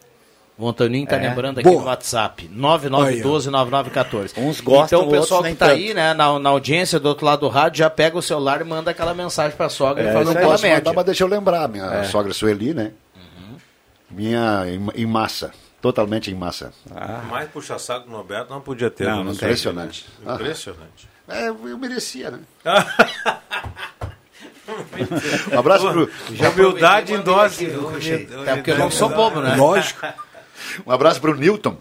[0.57, 1.29] O Antoninho está É?
[1.29, 1.81] lembrando aqui Boa.
[1.81, 4.35] no WhatsApp, 9912-9914.
[4.39, 5.73] Uns gostam, Então o pessoal outros que tanto.
[5.73, 8.65] aí, né, na, na audiência do outro lado do rádio, já pega o celular e
[8.65, 10.79] manda aquela mensagem para a sogra É, e fala, não pela posso média.
[10.79, 12.05] mandar, mas deixa eu lembrar, minha É.
[12.05, 12.93] sogra Sueli, né?
[14.09, 15.51] Minha em, em massa,
[15.83, 16.73] totalmente em massa.
[17.29, 19.09] Mais puxa-saco no Alberto não podia ter.
[19.09, 19.25] Não, né?
[19.25, 19.49] não tem.
[19.49, 20.07] Impressionante.
[20.25, 21.09] Impressionante.
[21.27, 22.39] É, eu merecia, né?
[25.53, 26.11] Um abraço pro.
[26.33, 27.67] Já Humildade em dose.
[28.47, 29.55] É porque eu não sou bobo, né?
[29.59, 30.07] Lógico.
[30.87, 31.77] Um abraço pro Newton,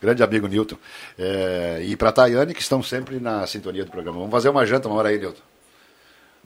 [0.00, 0.76] grande amigo Newton.
[1.18, 4.18] É, e pra Tayane, que estão sempre na sintonia do programa.
[4.18, 5.40] Vamos fazer uma janta uma hora aí, Newton.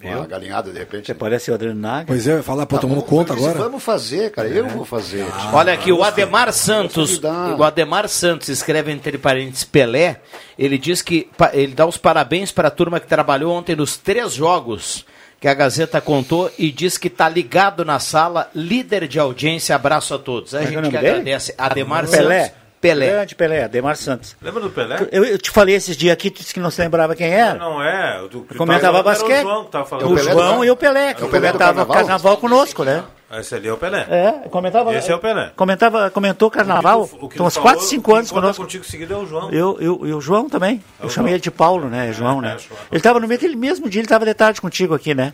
[0.03, 0.25] Uma Eu?
[0.27, 1.07] galinhada, de repente.
[1.07, 2.07] Você parece o Adriano Naga.
[2.09, 3.57] Pois é, eu ia falar, pô, Tá tomando bom, conta agora.
[3.57, 4.49] Vamos fazer, cara.
[4.49, 5.25] Eu vou fazer.
[5.53, 7.21] Olha aqui, o Ademar Santos,
[7.57, 10.21] o Ademar Santos escreve entre parênteses Pelé,
[10.59, 14.33] ele diz que ele dá os parabéns para a turma que trabalhou ontem nos três
[14.35, 15.07] jogos
[15.45, 20.15] que a Gazeta contou e diz que está ligado na sala, líder de audiência, abraço
[20.15, 20.55] a todos.
[20.55, 21.09] A Como é que é gente que dele?
[21.11, 21.55] agradece.
[21.59, 22.45] Ademar Pelé.
[22.45, 22.64] Santos.
[22.85, 23.11] Pelé.
[23.11, 24.37] Grande Pelé, Ademar Santos.
[24.43, 25.09] Lembra do Pelé?
[25.11, 27.59] Eu, eu te falei esses dias aqui, tu disse que não se lembrava quem era.
[27.59, 28.21] Não é.
[28.21, 29.39] O do, que Comentava basquete.
[29.45, 30.11] O João que tava falando.
[30.13, 33.03] O João e o Pelé, que É o Pelé do tava carnaval, carnaval conosco, né?
[33.33, 34.07] Esse ali é o Pelé.
[34.11, 34.95] É, comentava.
[34.95, 35.51] Esse é o Pelé.
[35.57, 37.03] Comentava, comentou carnaval.
[37.03, 38.63] O que tu Tem uns falou, 4, 5 anos conosco.
[38.63, 39.51] contigo seguido é o João.
[39.51, 40.83] Eu, eu, e o João também.
[41.01, 41.35] É eu o chamei João.
[41.37, 42.13] ele de Paulo, né?
[42.13, 42.55] João, né?
[42.55, 42.79] é, João.
[42.91, 45.33] Ele estava no meio aquele mesmo dia, ele estava de tarde contigo aqui, né?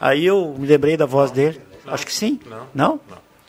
[0.00, 1.60] Aí eu me lembrei da voz dele.
[1.86, 2.40] Acho que sim.
[2.46, 2.66] Não.
[2.74, 3.00] Não?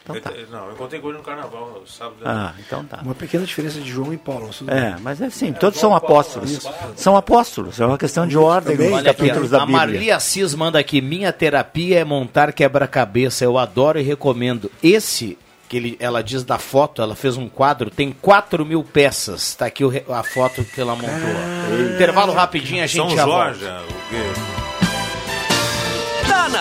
[0.09, 2.17] Ele- Não, eu encontrei com ele no carnaval, sábado.
[2.25, 2.99] Ah, então tá.
[3.03, 4.49] Uma pequena diferença de João e Paulo.
[4.67, 4.95] É, bem.
[5.01, 6.59] mas é assim, todos são apóstolos.
[6.95, 9.77] São apóstolos, é uma questão de ordem dos Olha aqui, capítulos da a Bíblia.
[9.79, 14.69] Marli Assis manda aqui, minha terapia é montar quebra-cabeça, eu adoro e recomendo.
[14.83, 15.37] Esse,
[15.69, 19.41] que ele, ela diz da foto, ela fez um quadro, tem 4 mil peças.
[19.49, 21.93] Está aqui o a foto que ela montou.
[21.95, 23.81] Intervalo rapidinho, a gente São já Jorge, volta.
[23.83, 24.72] o quê?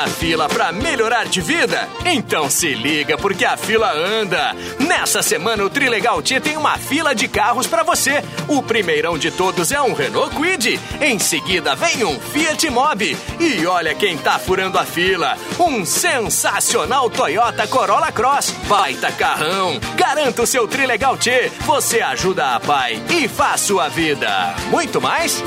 [0.03, 1.89] Na fila pra melhorar de vida?
[2.05, 4.53] Então se liga porque a fila anda.
[4.81, 8.21] Nessa semana o Trilegal T tem uma fila de carros pra você.
[8.49, 10.81] O primeirão de todos é um Renault Kwid.
[11.01, 13.17] Em seguida vem um Fiat Mobi.
[13.39, 15.39] E olha quem tá furando a fila.
[15.57, 18.51] Um sensacional Toyota Corolla Cross.
[18.67, 19.79] Baita carrão.
[19.95, 21.49] Garanta o seu Trilegal T.
[21.61, 24.53] Você ajuda a pai e faz sua vida.
[24.69, 25.41] Muito mais?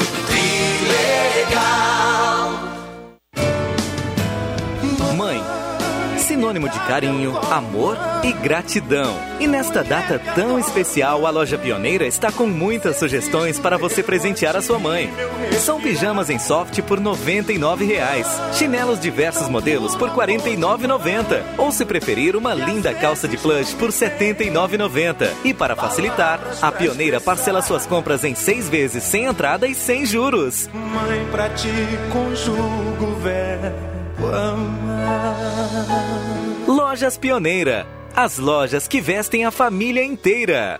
[0.86, 2.74] Mãe,
[6.26, 9.15] sinônimo de carinho, amor e gratidão.
[9.39, 14.56] E nesta data tão especial, a loja Pioneira está com muitas sugestões para você presentear
[14.56, 15.14] a sua mãe.
[15.60, 21.85] São pijamas em soft por 99 reais, chinelos diversos modelos por R$ 49,90 ou se
[21.85, 25.30] preferir, uma linda calça de plush por R$ 79,90.
[25.43, 30.06] E para facilitar, a Pioneira parcela suas compras em seis vezes sem entrada e sem
[30.06, 30.68] juros.
[30.73, 31.69] Mãe, pra ti
[32.11, 33.94] conjugo o verbo
[36.68, 37.86] Lojas Pioneira.
[38.16, 40.80] As lojas que vestem a família inteira.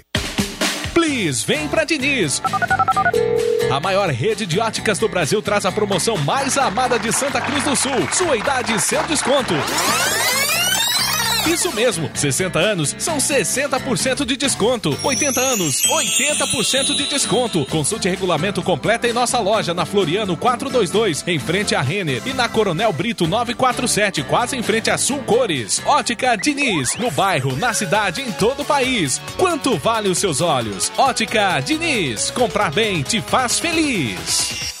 [1.21, 2.41] Please, vem pra Diniz.
[3.71, 7.63] A maior rede de óticas do Brasil traz a promoção mais amada de Santa Cruz
[7.63, 8.07] do Sul.
[8.11, 9.53] Sua idade, seu desconto.
[11.47, 14.97] Isso mesmo, 60 anos são 60% de desconto.
[15.03, 17.65] 80 anos, 80% de desconto.
[17.65, 22.47] Consulte regulamento completo em nossa loja na Floriano 422, em frente à Renner, e na
[22.47, 25.81] Coronel Brito 947, quase em frente a Sul Cores.
[25.85, 29.19] Ótica Diniz, no bairro, na cidade, em todo o país.
[29.37, 30.91] Quanto vale os seus olhos?
[30.97, 34.80] Ótica Diniz, comprar bem te faz feliz.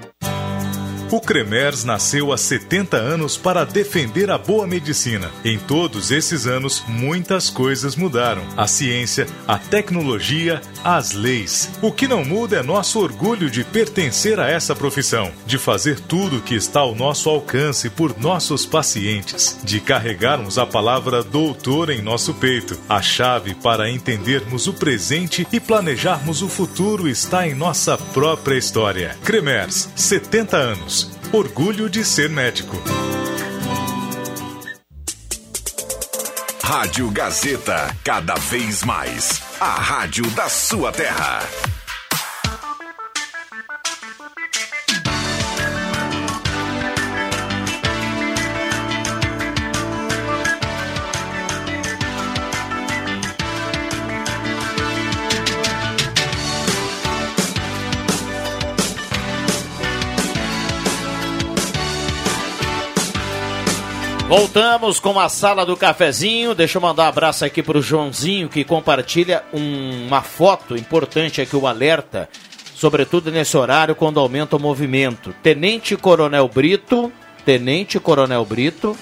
[1.11, 5.29] O Cremers nasceu há 70 anos para defender a boa medicina.
[5.43, 8.43] Em todos esses anos, muitas coisas mudaram.
[8.55, 11.69] A ciência, a tecnologia, as leis.
[11.81, 16.37] O que não muda é nosso orgulho de pertencer a essa profissão, de fazer tudo
[16.37, 22.01] o que está ao nosso alcance por nossos pacientes, de carregarmos a palavra doutor em
[22.01, 22.79] nosso peito.
[22.87, 29.17] A chave para entendermos o presente e planejarmos o futuro está em nossa própria história.
[29.25, 31.00] Cremers, 70 anos.
[31.31, 32.75] Orgulho de ser médico.
[36.63, 39.41] Rádio Gazeta, cada vez mais.
[39.59, 41.41] A rádio da sua terra.
[64.31, 66.55] Voltamos com a sala do cafezinho.
[66.55, 71.41] Deixa eu mandar um abraço aqui para o Joãozinho que compartilha um- uma foto importante
[71.41, 72.29] aqui, o alerta,
[72.73, 75.35] sobretudo nesse horário quando aumenta o movimento.
[75.43, 77.11] Tenente Coronel Brito,
[77.43, 78.95] Tenente Coronel Brito,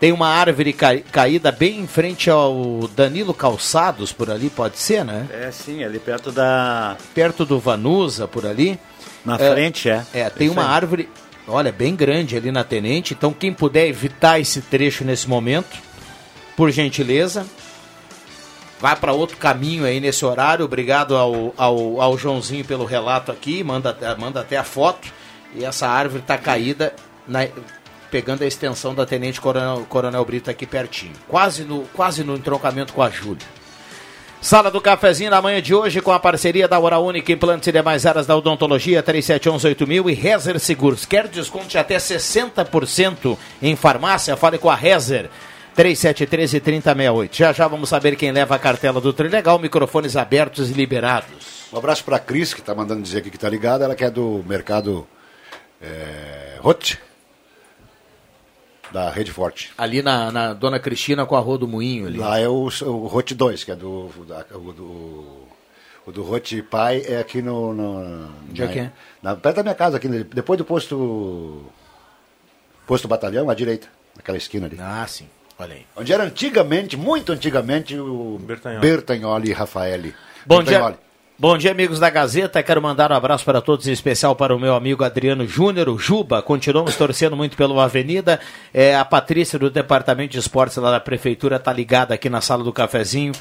[0.00, 5.28] tem uma árvore caída bem em frente ao Danilo Calçados, por ali, pode ser, né?
[5.32, 6.96] É, sim, ali perto da.
[7.14, 8.76] Perto do Vanusa, por ali.
[9.24, 10.04] Na É, frente, é.
[10.12, 11.08] É, tem Isso uma árvore,
[11.50, 13.14] olha, bem grande ali na Tenente.
[13.14, 15.78] Então, quem puder evitar esse trecho nesse momento,
[16.56, 17.46] por gentileza,
[18.80, 20.64] vai para outro caminho aí nesse horário.
[20.64, 25.08] Obrigado ao, ao, ao Joãozinho pelo relato aqui, manda, manda até a foto.
[25.54, 26.94] E essa árvore está caída,
[27.26, 27.48] na-
[28.10, 31.12] pegando a extensão da Tenente Coronel, Coronel Brito aqui pertinho.
[31.28, 33.46] Quase no, quase no entroncamento com a Júlia.
[34.40, 37.72] Sala do Cafezinho na manhã de hoje com a parceria da Hora Única, implantes e
[37.72, 41.04] demais áreas da odontologia, 37118000 e Rezer Seguros.
[41.04, 44.36] Quer desconto de até 60% em farmácia?
[44.38, 45.28] Fale com a Rezer.
[45.76, 47.28] 3713-3068.
[47.32, 51.68] Já já vamos saber quem leva a cartela do Trilegal, microfones abertos e liberados.
[51.70, 53.84] Um abraço para a Cris, que está mandando dizer aqui que está ligada.
[53.84, 55.06] Ela que é do mercado
[55.82, 56.98] é, Hot,
[58.92, 59.70] da Rede Forte.
[59.78, 62.06] Ali na, na Dona Cristina com a Rua do Moinho.
[62.06, 62.18] Ali.
[62.18, 65.46] Lá é o, o Hot 2, que é do, da- o do,
[66.06, 67.72] o do Hot Pai, é aqui no...
[67.74, 68.92] no Onde é na- que é?
[69.22, 71.64] na- perto da minha casa, aqui, depois do posto,
[72.86, 74.76] posto batalhão, à direita, naquela esquina ali.
[74.80, 75.28] Ah, sim.
[75.58, 75.86] Olha aí.
[75.96, 78.80] Onde era antigamente, muito antigamente, o Bertagnoli.
[78.88, 80.14] Bertagnoli, Rafaeli.
[80.46, 80.96] Bom dia.
[81.40, 82.62] Bom dia, amigos da Gazeta.
[82.62, 85.98] Quero mandar um abraço para todos, em especial para o meu amigo Adriano Júnior, o
[85.98, 86.42] Juba.
[86.42, 88.38] Continuamos torcendo muito pela Avenida.
[88.74, 92.62] É, a Patrícia do Departamento de Esportes lá da Prefeitura está ligada aqui na sala
[92.62, 93.32] do cafezinho.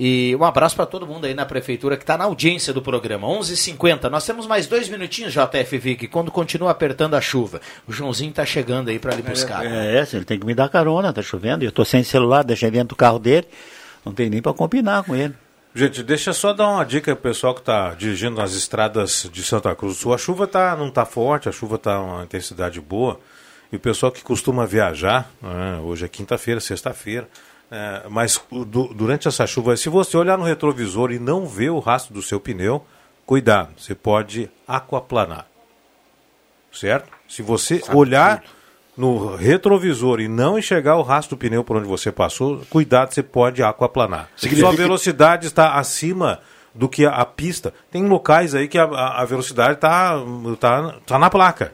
[0.00, 3.28] E um abraço para todo mundo aí na Prefeitura que está na audiência do programa.
[3.28, 3.52] 11:50.
[3.52, 7.60] h 50 Nós temos mais dois minutinhos, JF Vick, quando continua apertando a chuva.
[7.86, 9.64] O Joãozinho está chegando aí para lhe buscar.
[9.64, 11.64] É, é, ele tem que me dar carona, tá chovendo.
[11.64, 13.46] Eu tô sem celular, deixei dentro do carro dele.
[14.04, 15.34] Não tem nem para combinar com ele.
[15.74, 19.42] Gente, deixa eu só dar uma dica pro pessoal que está dirigindo nas estradas de
[19.42, 20.14] Santa Cruz do Sul.
[20.14, 23.18] A chuva tá, não está forte, a chuva está uma intensidade boa.
[23.72, 27.28] E o pessoal que costuma viajar, né, hoje é quinta-feira, sexta-feira,
[27.72, 31.70] é, mas o- du- durante essa chuva, se você olhar no retrovisor e não ver
[31.70, 32.86] o rastro do seu pneu,
[33.26, 35.46] cuidado, você pode aquaplanar.
[36.72, 37.08] Certo?
[37.28, 38.44] Se você olhar
[38.96, 43.22] no retrovisor e não enxergar o rastro do pneu por onde você passou, cuidado, você
[43.22, 44.28] pode aquaplanar.
[44.36, 46.40] Significa Sua velocidade está acima
[46.74, 47.72] do que a, a pista.
[47.90, 50.14] Tem locais aí que a, a- velocidade está
[50.60, 51.72] tá, tá na placa.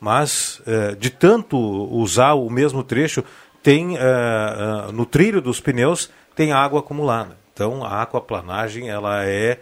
[0.00, 3.24] Mas eh, de tanto usar o mesmo trecho,
[3.62, 7.36] tem eh, eh, no trilho dos pneus tem água acumulada.
[7.52, 9.58] Então a aquaplanagem ela é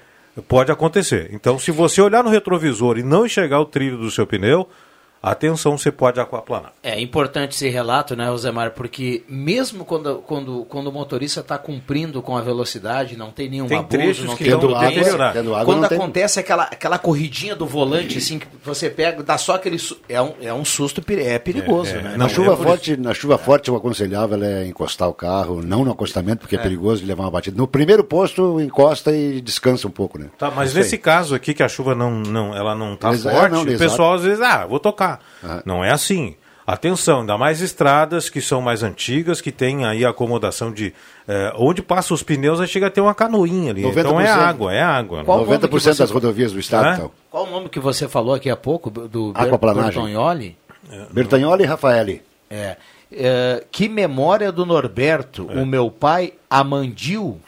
[0.48, 1.30] pode acontecer.
[1.32, 4.68] Então se você olhar no retrovisor e não enxergar o trilho do seu pneu,
[5.30, 6.72] atenção, você pode aquaplanar.
[6.82, 8.72] É importante esse relato, né, Rosemar?
[8.72, 13.66] Porque mesmo quando, quando, quando o motorista está cumprindo com a velocidade, não tem nenhum
[13.66, 14.88] Tem abuso, trechos não que tem não violência.
[14.90, 15.32] deteriorar.
[15.32, 19.22] Tendo água, Quando não tem- acontece aquela, aquela corridinha do volante, assim, que você pega,
[19.22, 19.78] dá só aquele...
[19.78, 22.12] su- É um, é um susto, é perigoso, né?
[22.12, 25.84] Na Não, chuva é forte, na chuva forte eu aconselhava é encostar o carro, não
[25.84, 27.56] no acostamento, porque é, perigoso de levar uma batida.
[27.56, 30.26] No primeiro posto, encosta e descansa um pouco, né?
[30.38, 31.00] Tá, mas Isso nesse aí.
[31.00, 34.14] caso aqui que a chuva não, não ela não está Exa- forte, não, o pessoal
[34.14, 35.13] às vezes, ah, vou tocar.
[35.64, 36.36] Não é assim.
[36.66, 40.94] Atenção, ainda mais estradas que são mais antigas, que tem aí a acomodação de.
[41.28, 43.84] eh, onde passa os pneus, aí chega a ter uma canoinha ali.
[43.84, 44.28] Então é 90%.
[44.30, 45.24] água, é água.
[45.24, 46.94] Qual o nome que 90% você- das rodovias do estado, Hã?
[46.94, 47.10] então.
[47.30, 49.92] Qual o nome que você falou aqui há pouco, do Ber- Aquaplanagem.
[49.92, 50.56] Bertognoli?
[51.12, 52.22] Bertagnoli e Rafaeli.
[52.48, 52.76] É.
[53.12, 55.60] É, que memória do Norberto, É.
[55.60, 57.38] o meu pai, Amandil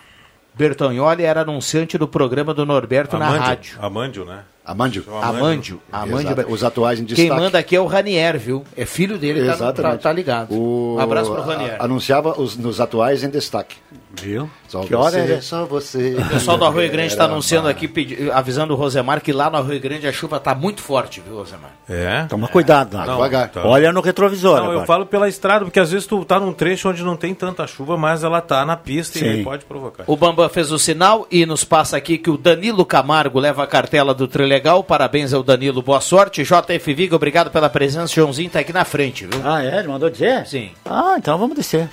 [0.54, 3.78] Bertognoli, era anunciante do programa do Norberto na Amândio, rádio.
[3.80, 4.40] Amândio, né?
[4.66, 5.04] Amândio.
[5.22, 5.80] Amândio.
[5.92, 6.32] Amândio.
[6.32, 6.52] Exato.
[6.52, 7.40] Os atuais em Quem destaque.
[7.40, 8.64] manda aqui é o Ranier, viu?
[8.76, 9.92] É filho dele, tá, Exatamente.
[9.92, 10.52] tá, tá ligado.
[10.52, 10.96] O...
[10.96, 11.76] Um abraço pro Ranier.
[11.78, 13.76] a- Anunciava os, nos atuais em destaque.
[14.20, 14.50] Viu?
[14.68, 15.40] Só Que hora você, é?
[15.40, 16.16] Só você.
[16.26, 19.56] O pessoal do Arroio Grande está anunciando aqui, pedi- avisando o Rosemar que lá no
[19.58, 21.70] Arroio Grande a chuva está muito forte, viu, Rosemar?
[21.88, 22.24] É.
[22.28, 23.48] Toma cuidado, Não, devagar.
[23.50, 23.64] tá.
[23.64, 24.56] Olha no retrovisor.
[24.58, 24.86] Não, eu agora.
[24.86, 27.96] falo pela estrada, porque às vezes tu tá num trecho onde não tem tanta chuva,
[27.96, 29.28] mas ela tá na pista e Sim.
[29.28, 30.04] aí pode provocar.
[30.06, 33.66] O Bambam fez o sinal e nos passa aqui que o Danilo Camargo leva a
[33.66, 34.82] cartela do Trilegal.
[34.82, 36.42] Parabéns ao Danilo, boa sorte.
[36.42, 38.12] JF Viga, obrigado pela presença.
[38.14, 39.40] Joãozinho tá aqui na frente, viu?
[39.44, 39.78] Ah, é?
[39.78, 40.46] Ele mandou dizer?
[40.46, 40.70] Sim.
[40.84, 41.88] Ah, então vamos descer.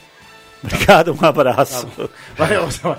[0.64, 1.88] Obrigado, um abraço.
[2.38, 2.68] Valeu.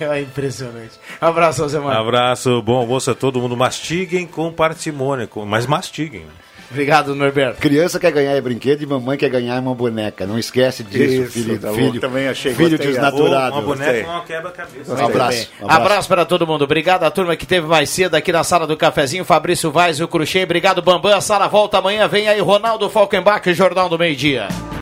[0.00, 0.92] É impressionante.
[1.20, 1.96] Abraço, Rosemar.
[1.96, 3.56] Abraço, bom almoço a todo mundo.
[3.56, 6.20] Mastiguem com parcimônia, mas mastiguem.
[6.20, 6.26] né?
[6.70, 7.60] Obrigado, Norberto.
[7.60, 10.26] Criança quer ganhar é brinquedo e mamãe quer ganhar é uma boneca.
[10.26, 11.58] Não esquece disso, Isso, filho.
[11.60, 12.88] tá filho, Também achei, filho gostei.
[12.88, 13.52] desnaturado.
[13.56, 14.90] Uma boneca não quebra-cabeça.
[14.92, 15.48] Um abraço.
[15.60, 15.80] Um abraço.
[15.82, 16.64] Abraço para todo mundo.
[16.64, 19.24] Obrigado à turma que teve mais cedo aqui na sala do cafezinho.
[19.24, 20.42] Fabrício Vaz, o Cruxê.
[20.42, 21.16] Obrigado, Bambam.
[21.16, 22.08] A sala volta amanhã.
[22.08, 24.48] Vem aí Ronaldo Falkenbach, Jornal do Meio Dia.